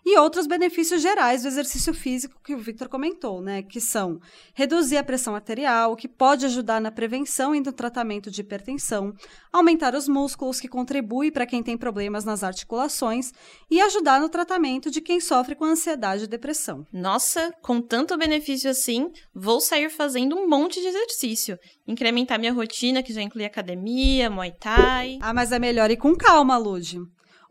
e 0.05 0.19
outros 0.19 0.47
benefícios 0.47 1.01
gerais 1.01 1.43
do 1.43 1.49
exercício 1.49 1.95
físico 1.95 2.41
que 2.45 2.55
o 2.55 2.59
Victor 2.59 2.89
comentou, 2.89 3.41
né, 3.41 3.63
que 3.63 3.81
são 3.81 4.21
reduzir 4.53 4.97
a 4.97 5.05
pressão 5.05 5.35
arterial, 5.35 5.95
que 5.97 6.09
pode 6.09 6.45
ajudar 6.47 6.81
na 6.81 6.91
prevenção 6.91 7.55
e 7.55 7.61
no 7.61 7.73
tratamento 7.73 8.31
de 8.31 8.41
hipertensão, 8.41 9.15
aumentar 9.53 9.95
os 9.95 10.09
músculos, 10.09 10.61
que 10.61 10.69
contribui 10.69 11.31
para 11.31 11.47
quem 11.47 11.63
tem 11.63 11.77
problemas 11.77 12.25
nas 12.25 12.43
articulações 12.43 13.33
e 13.71 13.81
ajudar 13.81 14.21
no 14.21 14.29
tratamento 14.29 14.91
de 14.91 15.01
quem 15.01 15.21
sofre 15.21 15.55
com 15.55 15.65
ansiedade 15.65 16.25
e 16.25 16.29
depressão. 16.29 16.85
Nossa, 16.93 17.55
com 17.63 17.81
tanto 17.81 18.19
benefício 18.19 18.71
assim, 18.71 19.11
vou 19.35 19.61
sair 19.61 19.89
fazendo 19.89 20.37
um 20.37 20.49
monte 20.49 20.81
de 20.81 20.87
exercício, 20.89 21.59
incrementar 21.87 22.39
minha 22.39 22.53
rotina, 22.53 23.03
que 23.03 23.13
já 23.13 23.23
inclui 23.23 23.45
academia, 23.45 24.29
muay 24.29 24.53
thai. 24.53 25.19
Ah, 25.21 25.33
mas 25.33 25.53
é 25.53 25.59
melhor 25.59 25.91
ir 25.91 25.97
com 25.97 26.15
calma, 26.15 26.57
Lude. 26.57 26.99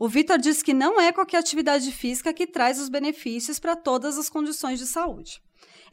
O 0.04 0.08
Vitor 0.08 0.40
diz 0.40 0.64
que 0.64 0.74
não 0.74 1.00
é 1.00 1.12
qualquer 1.12 1.38
atividade 1.38 1.92
física 1.92 2.34
que 2.34 2.48
traz 2.48 2.82
os 2.82 2.90
benefícios 2.90 3.60
para 3.60 3.76
todas 3.76 4.18
as 4.18 4.30
condições 4.30 4.80
de 4.80 4.88
saúde. 4.88 5.40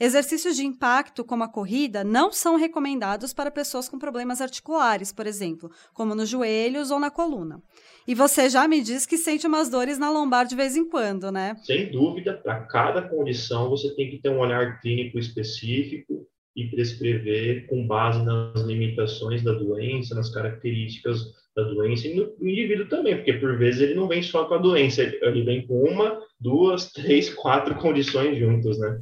Exercícios 0.01 0.57
de 0.57 0.65
impacto, 0.65 1.23
como 1.23 1.45
a 1.45 1.53
corrida, 1.53 2.03
não 2.03 2.33
são 2.33 2.57
recomendados 2.57 3.35
para 3.35 3.51
pessoas 3.51 3.87
com 3.87 3.99
problemas 3.99 4.41
articulares, 4.41 5.13
por 5.13 5.27
exemplo, 5.27 5.71
como 5.93 6.15
nos 6.15 6.27
joelhos 6.27 6.91
ou 6.91 6.99
na 6.99 7.11
coluna. 7.11 7.61
E 8.07 8.15
você 8.15 8.49
já 8.49 8.67
me 8.67 8.81
diz 8.81 9.05
que 9.05 9.19
sente 9.19 9.47
umas 9.47 9.69
dores 9.69 9.99
na 9.99 10.11
lombar 10.11 10.47
de 10.47 10.57
vez 10.57 10.75
em 10.75 10.89
quando, 10.89 11.31
né? 11.31 11.55
Sem 11.65 11.93
dúvida, 11.93 12.33
para 12.33 12.61
cada 12.63 13.03
condição 13.03 13.69
você 13.69 13.95
tem 13.95 14.09
que 14.09 14.23
ter 14.23 14.31
um 14.31 14.39
olhar 14.39 14.81
clínico 14.81 15.19
específico 15.19 16.27
e 16.57 16.71
prescrever 16.71 17.67
com 17.67 17.87
base 17.87 18.25
nas 18.25 18.63
limitações 18.63 19.43
da 19.43 19.53
doença, 19.53 20.15
nas 20.15 20.31
características 20.33 21.27
da 21.59 21.65
doença 21.65 22.07
e 22.07 22.15
no 22.15 22.33
indivíduo 22.41 22.89
também, 22.89 23.17
porque 23.17 23.33
por 23.33 23.59
vezes 23.59 23.81
ele 23.81 23.95
não 23.95 24.07
vem 24.07 24.23
só 24.23 24.45
com 24.45 24.55
a 24.55 24.59
doença, 24.59 25.03
ele 25.03 25.43
vem 25.43 25.67
com 25.67 25.83
uma, 25.83 26.23
duas, 26.41 26.93
três, 26.93 27.29
quatro 27.35 27.75
condições 27.75 28.39
juntas, 28.39 28.79
né? 28.79 29.01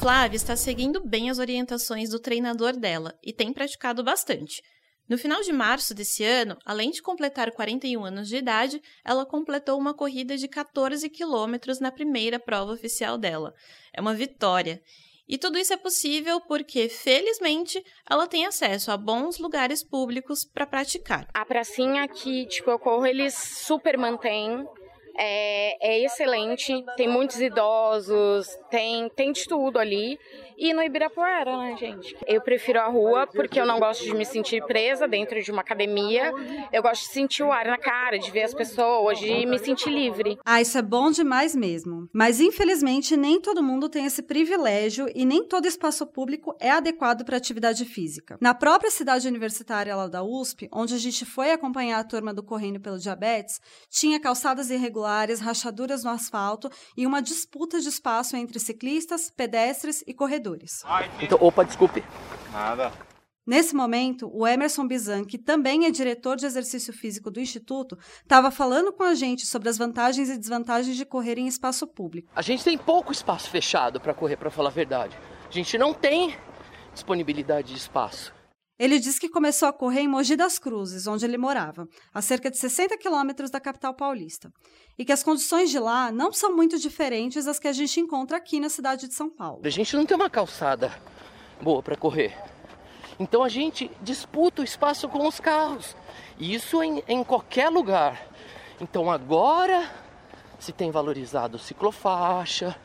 Flávia 0.00 0.36
está 0.36 0.56
seguindo 0.56 1.04
bem 1.04 1.30
as 1.30 1.38
orientações 1.38 2.10
do 2.10 2.18
treinador 2.18 2.76
dela 2.76 3.14
e 3.24 3.32
tem 3.32 3.52
praticado 3.52 4.02
bastante. 4.02 4.60
No 5.08 5.16
final 5.16 5.40
de 5.40 5.52
março 5.52 5.94
desse 5.94 6.24
ano, 6.24 6.56
além 6.64 6.90
de 6.90 7.00
completar 7.00 7.52
41 7.52 8.04
anos 8.04 8.28
de 8.28 8.36
idade, 8.36 8.82
ela 9.04 9.24
completou 9.24 9.78
uma 9.78 9.94
corrida 9.94 10.36
de 10.36 10.48
14 10.48 11.08
quilômetros 11.08 11.78
na 11.78 11.92
primeira 11.92 12.40
prova 12.40 12.72
oficial 12.72 13.16
dela. 13.16 13.54
É 13.94 14.00
uma 14.00 14.14
vitória. 14.14 14.80
E 15.28 15.36
tudo 15.36 15.58
isso 15.58 15.72
é 15.72 15.76
possível 15.76 16.40
porque, 16.40 16.88
felizmente, 16.88 17.82
ela 18.08 18.28
tem 18.28 18.46
acesso 18.46 18.90
a 18.90 18.96
bons 18.96 19.38
lugares 19.38 19.82
públicos 19.82 20.44
para 20.44 20.66
praticar. 20.66 21.26
A 21.34 21.44
pracinha 21.44 22.06
que 22.06 22.46
tipo, 22.46 22.70
eu 22.70 22.78
corro, 22.78 23.06
eles 23.06 23.34
super 23.34 23.98
mantêm. 23.98 24.64
É, 25.18 25.94
é 25.94 26.04
excelente, 26.04 26.84
tem 26.96 27.08
muitos 27.08 27.40
idosos, 27.40 28.48
tem, 28.70 29.08
tem 29.10 29.32
de 29.32 29.46
tudo 29.46 29.78
ali 29.78 30.18
e 30.58 30.72
no 30.72 30.82
Ibirapuera, 30.82 31.56
né, 31.58 31.76
gente? 31.76 32.16
Eu 32.26 32.40
prefiro 32.40 32.80
a 32.80 32.86
rua 32.86 33.26
porque 33.26 33.60
eu 33.60 33.66
não 33.66 33.78
gosto 33.78 34.04
de 34.04 34.14
me 34.14 34.24
sentir 34.24 34.64
presa 34.64 35.06
dentro 35.06 35.42
de 35.42 35.50
uma 35.50 35.60
academia. 35.60 36.32
Eu 36.72 36.82
gosto 36.82 37.02
de 37.02 37.12
sentir 37.12 37.42
o 37.42 37.52
ar 37.52 37.66
na 37.66 37.76
cara, 37.76 38.18
de 38.18 38.30
ver 38.30 38.44
as 38.44 38.54
pessoas, 38.54 39.18
de 39.18 39.44
me 39.44 39.58
sentir 39.58 39.90
livre. 39.90 40.38
Ah, 40.44 40.60
isso 40.60 40.78
é 40.78 40.82
bom 40.82 41.10
demais 41.10 41.54
mesmo. 41.54 42.08
Mas 42.12 42.40
infelizmente 42.40 43.16
nem 43.16 43.40
todo 43.40 43.62
mundo 43.62 43.88
tem 43.88 44.06
esse 44.06 44.22
privilégio 44.22 45.06
e 45.14 45.26
nem 45.26 45.46
todo 45.46 45.66
espaço 45.66 46.06
público 46.06 46.56
é 46.58 46.70
adequado 46.70 47.24
para 47.24 47.36
atividade 47.36 47.84
física. 47.84 48.38
Na 48.40 48.54
própria 48.54 48.90
cidade 48.90 49.28
universitária 49.28 49.94
lá 49.94 50.08
da 50.08 50.22
USP, 50.22 50.68
onde 50.72 50.94
a 50.94 50.98
gente 50.98 51.26
foi 51.26 51.50
acompanhar 51.50 51.98
a 51.98 52.04
turma 52.04 52.32
do 52.32 52.42
Correndo 52.42 52.80
pelo 52.80 52.98
Diabetes, 52.98 53.60
tinha 53.90 54.18
calçadas 54.18 54.70
irregulares, 54.70 55.05
rachaduras 55.40 56.04
no 56.04 56.10
asfalto 56.10 56.70
e 56.96 57.06
uma 57.06 57.20
disputa 57.20 57.80
de 57.80 57.88
espaço 57.88 58.36
entre 58.36 58.58
ciclistas, 58.58 59.30
pedestres 59.30 60.02
e 60.06 60.14
corredores 60.14 60.36
corredores. 60.36 60.84
Então, 61.20 61.38
opa, 61.40 61.64
desculpe. 61.64 62.04
Nada. 62.52 62.92
Nesse 63.46 63.76
momento, 63.76 64.28
o 64.34 64.44
Emerson 64.44 64.88
Bizan, 64.88 65.24
que 65.24 65.38
também 65.38 65.86
é 65.86 65.90
diretor 65.90 66.36
de 66.36 66.44
exercício 66.44 66.92
físico 66.92 67.30
do 67.30 67.38
Instituto, 67.38 67.96
estava 68.20 68.50
falando 68.50 68.92
com 68.92 69.04
a 69.04 69.14
gente 69.14 69.46
sobre 69.46 69.68
as 69.68 69.78
vantagens 69.78 70.28
e 70.28 70.36
desvantagens 70.36 70.96
de 70.96 71.04
correr 71.04 71.38
em 71.38 71.46
espaço 71.46 71.86
público. 71.86 72.28
A 72.34 72.42
gente 72.42 72.64
tem 72.64 72.76
pouco 72.76 73.12
espaço 73.12 73.48
fechado 73.48 74.00
para 74.00 74.12
correr, 74.12 74.36
para 74.36 74.50
falar 74.50 74.70
a 74.70 74.72
verdade. 74.72 75.16
A 75.48 75.52
gente 75.52 75.78
não 75.78 75.94
tem 75.94 76.36
disponibilidade 76.92 77.68
de 77.68 77.78
espaço. 77.78 78.34
Ele 78.78 78.98
disse 78.98 79.18
que 79.18 79.28
começou 79.28 79.68
a 79.68 79.72
correr 79.72 80.00
em 80.00 80.08
Mogi 80.08 80.36
das 80.36 80.58
Cruzes, 80.58 81.06
onde 81.06 81.24
ele 81.24 81.38
morava, 81.38 81.88
a 82.12 82.20
cerca 82.20 82.50
de 82.50 82.58
60 82.58 82.98
quilômetros 82.98 83.50
da 83.50 83.58
capital 83.58 83.94
paulista, 83.94 84.52
e 84.98 85.04
que 85.04 85.12
as 85.12 85.22
condições 85.22 85.70
de 85.70 85.78
lá 85.78 86.12
não 86.12 86.32
são 86.32 86.54
muito 86.54 86.78
diferentes 86.78 87.46
das 87.46 87.58
que 87.58 87.68
a 87.68 87.72
gente 87.72 87.98
encontra 88.00 88.36
aqui 88.36 88.60
na 88.60 88.68
cidade 88.68 89.08
de 89.08 89.14
São 89.14 89.30
Paulo. 89.30 89.62
A 89.64 89.70
gente 89.70 89.96
não 89.96 90.04
tem 90.04 90.16
uma 90.16 90.28
calçada 90.28 90.92
boa 91.62 91.82
para 91.82 91.96
correr. 91.96 92.36
Então 93.18 93.42
a 93.42 93.48
gente 93.48 93.90
disputa 94.02 94.60
o 94.60 94.64
espaço 94.64 95.08
com 95.08 95.26
os 95.26 95.40
carros. 95.40 95.96
E 96.38 96.54
isso 96.54 96.82
em, 96.82 97.02
em 97.08 97.24
qualquer 97.24 97.70
lugar. 97.70 98.28
Então 98.78 99.10
agora 99.10 99.90
se 100.58 100.72
tem 100.72 100.90
valorizado 100.90 101.58
ciclofaixa, 101.58 102.76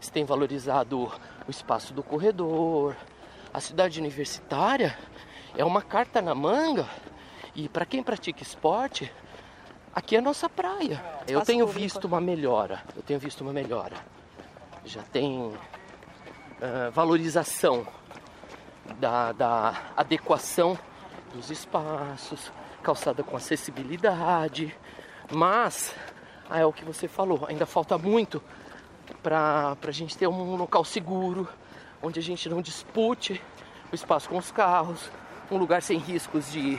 se 0.00 0.12
tem 0.12 0.24
valorizado 0.24 1.10
o 1.46 1.50
espaço 1.50 1.92
do 1.92 2.02
corredor. 2.02 2.96
A 3.54 3.60
cidade 3.60 4.00
universitária 4.00 4.98
é 5.56 5.64
uma 5.64 5.80
carta 5.80 6.20
na 6.20 6.34
manga 6.34 6.88
E 7.54 7.68
para 7.68 7.86
quem 7.86 8.02
pratica 8.02 8.42
esporte, 8.42 9.12
aqui 9.94 10.16
é 10.16 10.18
a 10.18 10.22
nossa 10.22 10.48
praia. 10.48 11.00
Eu 11.28 11.40
tenho 11.42 11.64
visto 11.64 12.06
uma 12.06 12.20
melhora. 12.20 12.82
Eu 12.96 13.02
tenho 13.02 13.20
visto 13.20 13.42
uma 13.42 13.52
melhora. 13.52 13.94
Já 14.84 15.02
tem 15.04 15.38
uh, 15.38 15.54
valorização 16.92 17.86
da, 18.98 19.30
da 19.30 19.82
adequação 19.96 20.76
dos 21.32 21.48
espaços, 21.48 22.50
calçada 22.82 23.22
com 23.22 23.36
acessibilidade, 23.36 24.76
mas 25.32 25.94
ah, 26.50 26.58
é 26.58 26.66
o 26.66 26.72
que 26.72 26.84
você 26.84 27.06
falou, 27.06 27.46
ainda 27.48 27.66
falta 27.66 27.96
muito 27.96 28.42
para 29.22 29.76
a 29.80 29.90
gente 29.92 30.18
ter 30.18 30.26
um 30.26 30.56
local 30.56 30.84
seguro, 30.84 31.48
onde 32.04 32.20
a 32.20 32.22
gente 32.22 32.48
não 32.48 32.60
dispute 32.60 33.40
o 33.90 33.94
espaço 33.94 34.28
com 34.28 34.36
os 34.36 34.52
carros, 34.52 35.10
um 35.50 35.56
lugar 35.56 35.80
sem 35.80 35.98
riscos 35.98 36.52
de, 36.52 36.78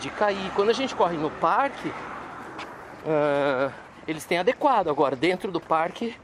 de 0.00 0.10
cair. 0.10 0.50
Quando 0.54 0.70
a 0.70 0.72
gente 0.72 0.96
corre 0.96 1.16
no 1.16 1.30
parque, 1.30 1.88
uh, 1.88 3.72
eles 4.06 4.24
têm 4.24 4.38
adequado 4.38 4.88
agora 4.88 5.14
dentro 5.14 5.52
do 5.52 5.60
parque 5.60 6.14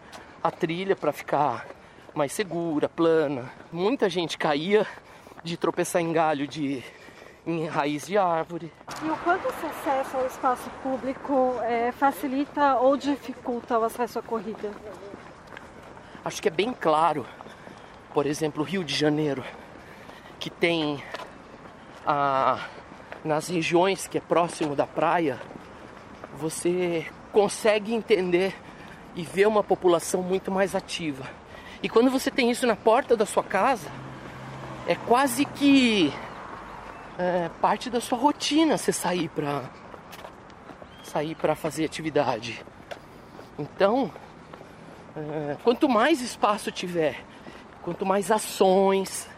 a 0.43 0.51
trilha 0.51 0.97
para 0.97 1.13
ficar 1.13 1.67
mais 2.13 2.33
segura, 2.33 2.89
plana. 2.89 3.51
Muita 3.71 4.11
gente 4.11 4.37
caía 4.37 4.85
de 5.45 5.57
tropeçar 5.57 6.03
em 6.03 6.13
galho 6.13 6.47
de 6.49 6.83
em 7.45 7.67
raiz 7.67 8.07
de 8.07 8.17
árvore. 8.17 8.73
E 9.03 9.11
o 9.11 9.17
quanto 9.19 9.49
esse 9.49 9.67
acesso 9.67 10.17
ao 10.17 10.27
espaço 10.27 10.71
público 10.81 11.57
é, 11.63 11.91
facilita 11.91 12.77
ou 12.77 12.97
dificulta 12.97 13.79
o 13.79 13.85
acesso 13.85 14.21
à 14.21 14.23
corrida? 14.23 14.71
Acho 16.25 16.41
que 16.41 16.47
é 16.47 16.53
bem 16.53 16.73
claro. 16.73 17.27
Por 18.15 18.27
exemplo, 18.27 18.63
Rio 18.63 18.85
de 18.85 18.95
Janeiro, 18.95 19.43
que 20.39 20.51
tem 20.51 21.03
a, 22.07 22.67
nas 23.25 23.49
regiões 23.49 24.07
que 24.07 24.19
é 24.19 24.21
próximo 24.21 24.77
da 24.77 24.87
praia, 24.87 25.41
você 26.37 27.07
consegue 27.33 27.95
entender 27.95 28.55
e 29.15 29.23
ver 29.23 29.47
uma 29.47 29.63
população 29.63 30.23
muito 30.23 30.51
mais 30.51 30.75
ativa. 30.75 31.25
E 31.83 31.89
quando 31.89 32.11
você 32.11 32.31
tem 32.31 32.51
isso 32.51 32.67
na 32.67 32.77
porta 32.77 33.17
da 33.17 33.27
sua 33.27 33.43
casa, 33.43 33.91
é 34.87 34.95
quase 34.95 35.45
que 35.45 36.13
é, 37.19 37.49
parte 37.61 37.89
da 37.89 38.01
sua 38.01 38.19
rotina 38.19 38.77
você 38.77 38.93
sair 38.93 39.29
para 39.29 39.63
sair 41.03 41.35
para 41.35 41.55
fazer 41.55 41.85
atividade. 41.85 42.65
Então, 43.59 44.11
é, 45.17 45.57
quanto 45.63 45.89
mais 45.89 46.21
espaço 46.21 46.71
tiver, 46.71 47.23
quanto 47.83 48.07
mais 48.07 48.31
ações 48.31 49.29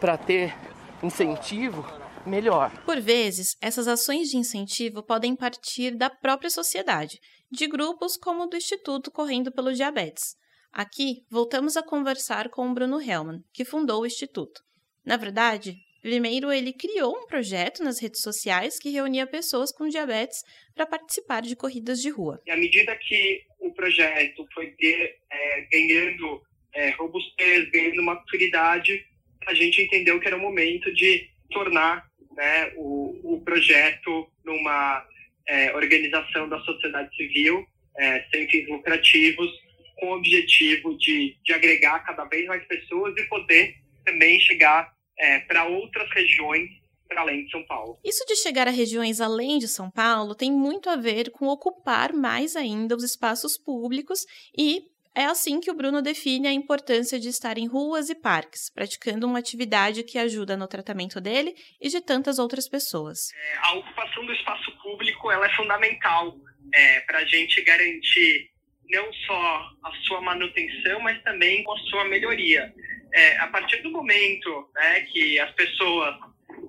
para 0.00 0.16
ter 0.16 0.54
incentivo, 1.02 1.84
melhor. 2.26 2.70
Por 2.84 3.00
vezes, 3.00 3.56
essas 3.60 3.88
ações 3.88 4.28
de 4.28 4.36
incentivo 4.36 5.02
podem 5.02 5.34
partir 5.34 5.96
da 5.96 6.08
própria 6.08 6.50
sociedade, 6.50 7.18
de 7.50 7.66
grupos 7.66 8.16
como 8.16 8.44
o 8.44 8.46
do 8.46 8.56
Instituto 8.56 9.10
Correndo 9.10 9.52
pelo 9.52 9.72
Diabetes. 9.72 10.36
Aqui, 10.72 11.24
voltamos 11.28 11.76
a 11.76 11.82
conversar 11.82 12.48
com 12.48 12.68
o 12.68 12.74
Bruno 12.74 13.00
Hellman, 13.00 13.42
que 13.52 13.64
fundou 13.64 14.02
o 14.02 14.06
Instituto. 14.06 14.60
Na 15.04 15.16
verdade, 15.16 15.76
Primeiro, 16.02 16.50
ele 16.50 16.72
criou 16.72 17.14
um 17.14 17.26
projeto 17.26 17.84
nas 17.84 18.00
redes 18.00 18.22
sociais 18.22 18.78
que 18.78 18.88
reunia 18.88 19.26
pessoas 19.26 19.70
com 19.70 19.86
diabetes 19.86 20.42
para 20.74 20.86
participar 20.86 21.42
de 21.42 21.54
corridas 21.54 22.00
de 22.00 22.08
rua. 22.08 22.40
E 22.46 22.50
à 22.50 22.56
medida 22.56 22.96
que 22.96 23.42
o 23.58 23.70
projeto 23.72 24.46
foi 24.54 24.70
de, 24.76 25.14
é, 25.30 25.60
ganhando 25.70 26.42
é, 26.74 26.90
robustez, 26.90 27.70
ganhando 27.70 28.02
maturidade, 28.02 29.04
a 29.46 29.54
gente 29.54 29.82
entendeu 29.82 30.20
que 30.20 30.26
era 30.26 30.36
o 30.36 30.40
momento 30.40 30.92
de 30.94 31.28
tornar 31.50 32.06
né, 32.36 32.72
o, 32.76 33.34
o, 33.34 33.40
projeto 33.42 34.30
numa 34.44 35.04
é, 35.48 35.74
organização 35.74 36.48
da 36.48 36.60
sociedade 36.60 37.14
civil, 37.16 37.66
é, 37.98 38.24
sem 38.32 38.48
fins 38.48 38.68
lucrativos, 38.68 39.50
com 39.96 40.06
o 40.06 40.16
objetivo 40.16 40.96
de, 40.96 41.36
de 41.44 41.52
agregar 41.52 42.00
cada 42.00 42.24
vez 42.24 42.46
mais 42.46 42.64
pessoas 42.66 43.14
e 43.16 43.24
poder 43.24 43.74
também 44.04 44.40
chegar 44.40 44.92
é, 45.18 45.40
para 45.40 45.66
outras 45.66 46.08
regiões 46.12 46.70
para 47.06 47.22
além 47.22 47.44
de 47.44 47.50
São 47.50 47.64
Paulo. 47.66 47.98
Isso 48.04 48.24
de 48.24 48.36
chegar 48.36 48.68
a 48.68 48.70
regiões 48.70 49.20
além 49.20 49.58
de 49.58 49.66
São 49.66 49.90
Paulo 49.90 50.34
tem 50.34 50.50
muito 50.52 50.88
a 50.88 50.96
ver 50.96 51.30
com 51.30 51.48
ocupar 51.48 52.12
mais 52.12 52.54
ainda 52.54 52.94
os 52.94 53.02
espaços 53.02 53.58
públicos 53.58 54.24
e 54.56 54.84
é 55.14 55.24
assim 55.24 55.60
que 55.60 55.70
o 55.70 55.74
Bruno 55.74 56.00
define 56.00 56.46
a 56.48 56.52
importância 56.52 57.18
de 57.18 57.28
estar 57.28 57.58
em 57.58 57.66
ruas 57.66 58.10
e 58.10 58.14
parques, 58.14 58.70
praticando 58.72 59.26
uma 59.26 59.38
atividade 59.38 60.04
que 60.04 60.18
ajuda 60.18 60.56
no 60.56 60.68
tratamento 60.68 61.20
dele 61.20 61.54
e 61.80 61.88
de 61.88 62.00
tantas 62.00 62.38
outras 62.38 62.68
pessoas. 62.68 63.32
É, 63.34 63.56
a 63.58 63.74
ocupação 63.74 64.24
do 64.24 64.32
espaço 64.32 64.70
público 64.82 65.30
ela 65.30 65.46
é 65.46 65.56
fundamental 65.56 66.36
é, 66.72 67.00
para 67.00 67.18
a 67.18 67.24
gente 67.24 67.60
garantir 67.62 68.50
não 68.88 69.12
só 69.12 69.70
a 69.84 69.92
sua 70.02 70.20
manutenção, 70.20 71.00
mas 71.00 71.20
também 71.22 71.64
a 71.68 71.90
sua 71.90 72.04
melhoria 72.04 72.72
é, 73.12 73.36
a 73.38 73.46
partir 73.48 73.82
do 73.82 73.90
momento 73.90 74.68
né, 74.74 75.00
que 75.12 75.38
as 75.38 75.50
pessoas 75.52 76.16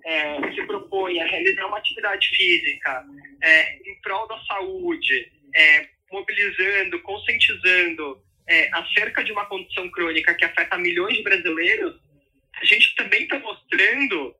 é, 0.05 0.51
se 0.53 0.63
propõem 0.65 1.21
a 1.21 1.25
realizar 1.25 1.67
uma 1.67 1.77
atividade 1.77 2.27
física 2.29 3.05
é, 3.41 3.75
em 3.77 4.01
prol 4.01 4.27
da 4.27 4.39
saúde, 4.45 5.31
é, 5.55 5.87
mobilizando, 6.11 7.01
conscientizando 7.01 8.21
é, 8.47 8.69
acerca 8.73 9.23
de 9.23 9.31
uma 9.31 9.45
condição 9.45 9.89
crônica 9.89 10.33
que 10.33 10.45
afeta 10.45 10.77
milhões 10.77 11.17
de 11.17 11.23
brasileiros, 11.23 11.99
a 12.55 12.65
gente 12.65 12.95
também 12.95 13.23
está 13.23 13.39
mostrando 13.39 14.35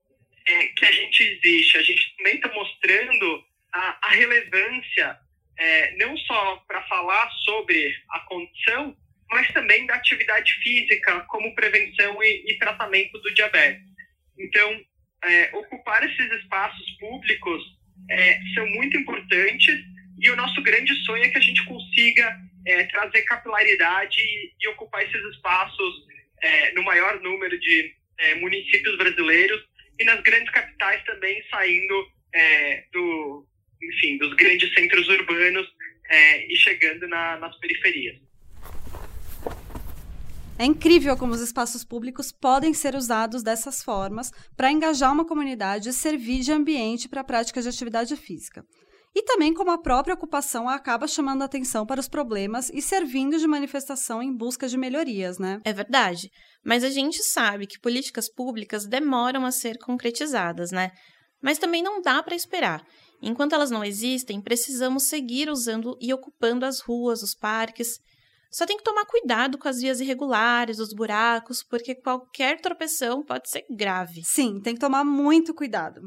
é, 0.45 0.67
que 0.67 0.85
a 0.85 0.91
gente 0.91 1.23
existe, 1.23 1.77
a 1.77 1.83
gente 1.83 2.15
também 2.17 2.35
está 2.35 2.51
mostrando 2.53 3.43
a, 3.73 4.07
a 4.07 4.09
relevância, 4.11 5.17
não 5.97 6.17
só 6.17 6.55
para 6.67 6.81
falar 6.87 7.29
sobre 7.45 7.95
a 8.09 8.19
condição, 8.21 8.97
mas 9.29 9.47
também 9.53 9.85
da 9.85 9.95
atividade 9.95 10.53
física 10.55 11.21
como 11.21 11.53
prevenção 11.53 12.21
e, 12.23 12.51
e 12.51 12.57
tratamento 12.57 13.17
do 13.19 13.33
diabetes. 13.33 13.83
Então, 14.37 14.81
é, 15.23 15.55
ocupar 15.55 16.03
esses 16.03 16.31
espaços 16.41 16.91
públicos 16.99 17.63
é, 18.09 18.39
são 18.53 18.67
muito 18.71 18.97
importantes 18.97 19.79
e 20.19 20.29
o 20.29 20.35
nosso 20.35 20.61
grande 20.61 20.93
sonho 21.05 21.23
é 21.23 21.29
que 21.29 21.37
a 21.37 21.41
gente 21.41 21.63
consiga 21.65 22.27
é, 22.27 22.50
trazer 22.91 23.21
capilaridade 23.23 24.19
e, 24.19 24.67
ocupar 24.69 25.03
esses 25.03 25.23
espaços 25.33 26.05
é, 26.41 26.73
no 26.73 26.83
maior 26.83 27.19
número 27.21 27.59
de 27.59 27.93
é, 28.19 28.35
municípios 28.35 28.97
brasileiros 28.97 29.61
e 29.99 30.03
nas 30.03 30.21
grandes 30.21 30.51
capitais 30.51 31.03
também 31.05 31.43
saindo 31.49 32.11
é, 32.33 32.83
do, 32.91 33.47
enfim, 33.81 34.17
dos 34.17 34.33
grandes 34.35 34.73
centros 34.73 35.07
urbanos 35.07 35.67
e 36.49 36.55
chegando 36.57 37.07
na, 37.07 37.37
nas 37.37 37.57
periferias. 37.57 38.17
É 40.59 40.65
incrível 40.65 41.17
como 41.17 41.33
os 41.33 41.41
espaços 41.41 41.83
públicos 41.83 42.31
podem 42.31 42.73
ser 42.73 42.95
usados 42.95 43.41
dessas 43.41 43.81
formas 43.81 44.31
para 44.55 44.71
engajar 44.71 45.11
uma 45.11 45.25
comunidade 45.25 45.89
e 45.89 45.93
servir 45.93 46.41
de 46.41 46.51
ambiente 46.51 47.09
para 47.09 47.21
a 47.21 47.23
prática 47.23 47.61
de 47.61 47.69
atividade 47.69 48.15
física. 48.15 48.63
E 49.13 49.23
também 49.23 49.53
como 49.53 49.71
a 49.71 49.81
própria 49.81 50.13
ocupação 50.13 50.69
acaba 50.69 51.07
chamando 51.07 51.43
atenção 51.43 51.85
para 51.85 51.99
os 51.99 52.07
problemas 52.07 52.69
e 52.73 52.81
servindo 52.81 53.37
de 53.37 53.47
manifestação 53.47 54.23
em 54.23 54.35
busca 54.35 54.67
de 54.67 54.77
melhorias, 54.77 55.37
né? 55.37 55.59
É 55.65 55.73
verdade. 55.73 56.29
Mas 56.63 56.83
a 56.83 56.89
gente 56.89 57.21
sabe 57.23 57.67
que 57.67 57.79
políticas 57.79 58.31
públicas 58.31 58.87
demoram 58.87 59.45
a 59.45 59.51
ser 59.51 59.77
concretizadas, 59.79 60.71
né? 60.71 60.91
Mas 61.41 61.57
também 61.57 61.83
não 61.83 62.01
dá 62.01 62.23
para 62.23 62.35
esperar. 62.35 62.85
Enquanto 63.21 63.53
elas 63.53 63.69
não 63.69 63.83
existem, 63.83 64.41
precisamos 64.41 65.03
seguir 65.03 65.49
usando 65.49 65.97
e 65.99 66.13
ocupando 66.13 66.65
as 66.65 66.79
ruas, 66.79 67.21
os 67.21 67.35
parques 67.35 67.99
só 68.51 68.65
tem 68.65 68.75
que 68.75 68.83
tomar 68.83 69.05
cuidado 69.05 69.57
com 69.57 69.67
as 69.69 69.79
vias 69.79 70.01
irregulares, 70.01 70.77
os 70.77 70.93
buracos, 70.93 71.63
porque 71.63 71.95
qualquer 71.95 72.59
tropeção 72.59 73.23
pode 73.23 73.49
ser 73.49 73.63
grave. 73.69 74.21
Sim, 74.25 74.59
tem 74.59 74.73
que 74.73 74.79
tomar 74.81 75.05
muito 75.05 75.53
cuidado. 75.53 76.01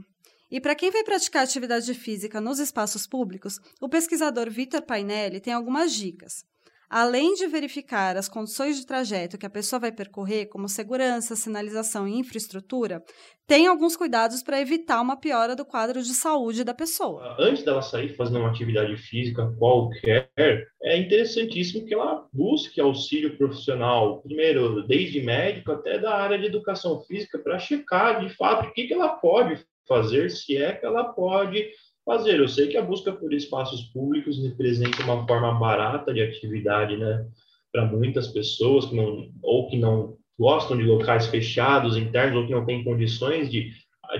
E 0.54 0.60
para 0.60 0.76
quem 0.76 0.88
vai 0.88 1.02
praticar 1.02 1.42
atividade 1.42 1.92
física 1.94 2.40
nos 2.40 2.60
espaços 2.60 3.08
públicos, 3.08 3.58
o 3.80 3.88
pesquisador 3.88 4.48
Vitor 4.48 4.82
Painelli 4.82 5.40
tem 5.40 5.52
algumas 5.52 5.92
dicas. 5.92 6.44
Além 6.88 7.34
de 7.34 7.48
verificar 7.48 8.16
as 8.16 8.28
condições 8.28 8.76
de 8.76 8.86
trajeto 8.86 9.36
que 9.36 9.46
a 9.46 9.50
pessoa 9.50 9.80
vai 9.80 9.90
percorrer, 9.90 10.46
como 10.46 10.68
segurança, 10.68 11.34
sinalização 11.34 12.06
e 12.06 12.16
infraestrutura, 12.16 13.02
tem 13.48 13.66
alguns 13.66 13.96
cuidados 13.96 14.44
para 14.44 14.60
evitar 14.60 15.00
uma 15.00 15.16
piora 15.16 15.56
do 15.56 15.64
quadro 15.64 16.00
de 16.00 16.14
saúde 16.14 16.62
da 16.62 16.72
pessoa. 16.72 17.34
Antes 17.36 17.64
dela 17.64 17.82
sair 17.82 18.14
fazendo 18.14 18.38
uma 18.38 18.50
atividade 18.50 18.96
física 18.96 19.52
qualquer, 19.58 20.30
é 20.36 20.96
interessantíssimo 20.96 21.84
que 21.84 21.94
ela 21.94 22.28
busque 22.32 22.80
auxílio 22.80 23.36
profissional, 23.36 24.22
primeiro, 24.22 24.86
desde 24.86 25.20
médico 25.20 25.72
até 25.72 25.98
da 25.98 26.14
área 26.14 26.38
de 26.38 26.46
educação 26.46 27.02
física, 27.02 27.40
para 27.40 27.58
checar 27.58 28.24
de 28.24 28.32
fato 28.36 28.68
o 28.68 28.72
que, 28.72 28.86
que 28.86 28.94
ela 28.94 29.08
pode 29.16 29.60
fazer, 29.86 30.30
se 30.30 30.56
é 30.56 30.72
que 30.72 30.84
ela 30.84 31.04
pode 31.04 31.66
fazer. 32.04 32.38
Eu 32.38 32.48
sei 32.48 32.68
que 32.68 32.76
a 32.76 32.82
busca 32.82 33.12
por 33.12 33.32
espaços 33.32 33.82
públicos 33.92 34.42
representa 34.42 35.02
uma 35.02 35.26
forma 35.26 35.52
barata 35.58 36.12
de 36.12 36.22
atividade, 36.22 36.96
né, 36.96 37.26
para 37.72 37.86
muitas 37.86 38.28
pessoas 38.28 38.86
que 38.86 38.94
não 38.94 39.30
ou 39.42 39.68
que 39.68 39.76
não 39.76 40.16
gostam 40.38 40.76
de 40.76 40.84
locais 40.84 41.26
fechados, 41.26 41.96
internos 41.96 42.36
ou 42.36 42.46
que 42.46 42.52
não 42.52 42.66
têm 42.66 42.84
condições 42.84 43.50
de 43.50 43.72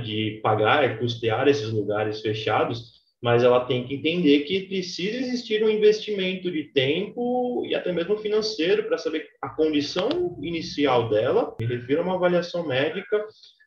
de 0.02 0.40
pagar, 0.42 0.98
custear 0.98 1.48
esses 1.48 1.70
lugares 1.70 2.20
fechados, 2.20 2.94
mas 3.22 3.42
ela 3.42 3.64
tem 3.64 3.86
que 3.86 3.94
entender 3.94 4.40
que 4.40 4.66
precisa 4.66 5.16
existir 5.16 5.64
um 5.64 5.68
investimento 5.68 6.50
de 6.50 6.64
tempo 6.64 7.64
e 7.66 7.74
até 7.74 7.92
mesmo 7.92 8.18
financeiro 8.18 8.84
para 8.84 8.98
saber 8.98 9.26
a 9.40 9.48
condição 9.48 10.38
inicial 10.42 11.08
dela, 11.08 11.54
me 11.58 11.66
refiro 11.66 12.00
a 12.00 12.04
uma 12.04 12.14
avaliação 12.16 12.66
médica, 12.66 13.24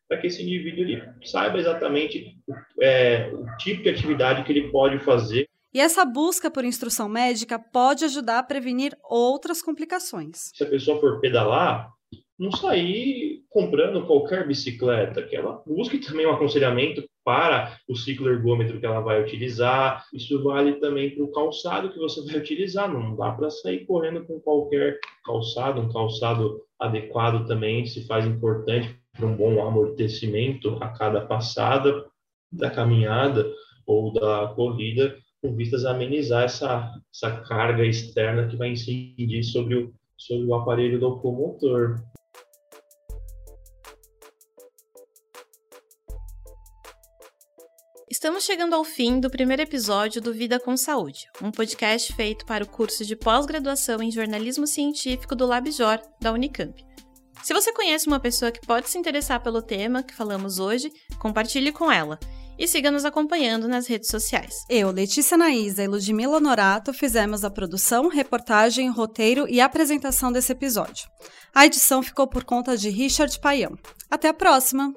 para 0.08 0.18
que 0.18 0.28
esse 0.28 0.42
indivíduo 0.42 0.84
ele 0.84 1.04
saiba 1.24 1.58
exatamente 1.58 2.38
é, 2.82 3.30
o 3.34 3.46
tipo 3.58 3.84
de 3.84 3.90
atividade 3.90 4.44
que 4.44 4.52
ele 4.52 4.72
pode 4.72 5.00
fazer. 5.00 5.48
E 5.74 5.80
essa 5.80 6.06
busca 6.06 6.50
por 6.50 6.64
instrução 6.64 7.10
médica 7.10 7.60
pode 7.60 8.06
ajudar 8.06 8.40
a 8.40 8.44
prevenir 8.44 8.98
outras 9.04 9.62
complicações. 9.62 10.52
Se 10.56 10.64
a 10.64 10.70
pessoa 10.70 11.00
for 11.00 11.20
pedalar, 11.20 11.92
não 12.40 12.52
sair 12.52 13.44
comprando 13.50 14.06
qualquer 14.06 14.48
bicicleta, 14.48 15.24
que 15.24 15.36
ela 15.36 15.64
busque 15.66 15.98
também 15.98 16.28
um 16.28 16.32
aconselhamento 16.32 17.04
para 17.24 17.78
o 17.90 17.96
ciclo 17.96 18.30
ergômetro 18.30 18.80
que 18.80 18.86
ela 18.86 19.02
vai 19.02 19.22
utilizar. 19.22 20.06
Isso 20.14 20.44
vale 20.44 20.74
também 20.74 21.14
para 21.14 21.24
o 21.24 21.32
calçado 21.32 21.92
que 21.92 21.98
você 21.98 22.24
vai 22.24 22.40
utilizar. 22.40 22.92
Não 22.92 23.16
dá 23.16 23.32
para 23.32 23.50
sair 23.50 23.86
correndo 23.86 24.26
com 24.26 24.40
qualquer 24.40 25.00
calçado. 25.26 25.82
Um 25.82 25.92
calçado 25.92 26.62
adequado 26.80 27.48
também 27.48 27.86
se 27.86 28.06
faz 28.06 28.26
importante 28.26 28.96
para 29.18 29.26
um 29.26 29.36
bom 29.36 29.68
amortecimento 29.68 30.78
a 30.80 30.90
cada 30.90 31.22
passada 31.22 32.06
da 32.52 32.70
caminhada 32.70 33.52
ou 33.86 34.14
da 34.14 34.54
corrida, 34.56 35.18
com 35.42 35.56
vistas 35.56 35.86
a 35.86 35.92
amenizar 35.92 36.44
essa, 36.44 36.94
essa 37.14 37.42
carga 37.42 37.84
externa 37.86 38.48
que 38.48 38.56
vai 38.56 38.70
incidir 38.70 39.44
sobre 39.44 39.76
o, 39.76 39.94
sobre 40.18 40.46
o 40.46 40.54
aparelho 40.54 41.00
locomotor. 41.00 41.96
Estamos 48.10 48.46
chegando 48.46 48.74
ao 48.74 48.84
fim 48.84 49.20
do 49.20 49.30
primeiro 49.30 49.62
episódio 49.62 50.22
do 50.22 50.34
Vida 50.34 50.60
com 50.60 50.76
Saúde, 50.76 51.28
um 51.42 51.52
podcast 51.52 52.14
feito 52.14 52.46
para 52.46 52.64
o 52.64 52.68
curso 52.68 53.06
de 53.06 53.16
pós-graduação 53.16 54.02
em 54.02 54.12
jornalismo 54.12 54.66
científico 54.66 55.36
do 55.36 55.46
LabJOR, 55.46 56.02
da 56.20 56.32
Unicamp. 56.34 56.87
Se 57.48 57.54
você 57.54 57.72
conhece 57.72 58.08
uma 58.08 58.20
pessoa 58.20 58.52
que 58.52 58.60
pode 58.60 58.90
se 58.90 58.98
interessar 58.98 59.42
pelo 59.42 59.62
tema 59.62 60.04
que 60.04 60.14
falamos 60.14 60.60
hoje, 60.60 60.92
compartilhe 61.18 61.72
com 61.72 61.90
ela 61.90 62.20
e 62.60 62.68
siga 62.68 62.92
nos 62.92 63.06
acompanhando 63.06 63.70
nas 63.70 63.88
redes 63.88 64.10
sociais. 64.10 64.66
Eu, 64.68 64.92
Letícia 64.92 65.38
Naísa 65.38 65.82
e 65.82 65.88
Ludmila 65.88 66.42
Norato 66.42 66.92
fizemos 66.94 67.46
a 67.46 67.50
produção, 67.50 68.10
reportagem, 68.10 68.90
roteiro 68.90 69.48
e 69.48 69.62
apresentação 69.62 70.30
desse 70.30 70.52
episódio. 70.52 71.08
A 71.56 71.66
edição 71.66 72.04
ficou 72.04 72.28
por 72.28 72.44
conta 72.44 72.76
de 72.76 72.90
Richard 72.90 73.40
Paião. 73.40 73.80
Até 74.12 74.28
a 74.28 74.34
próxima! 74.34 74.94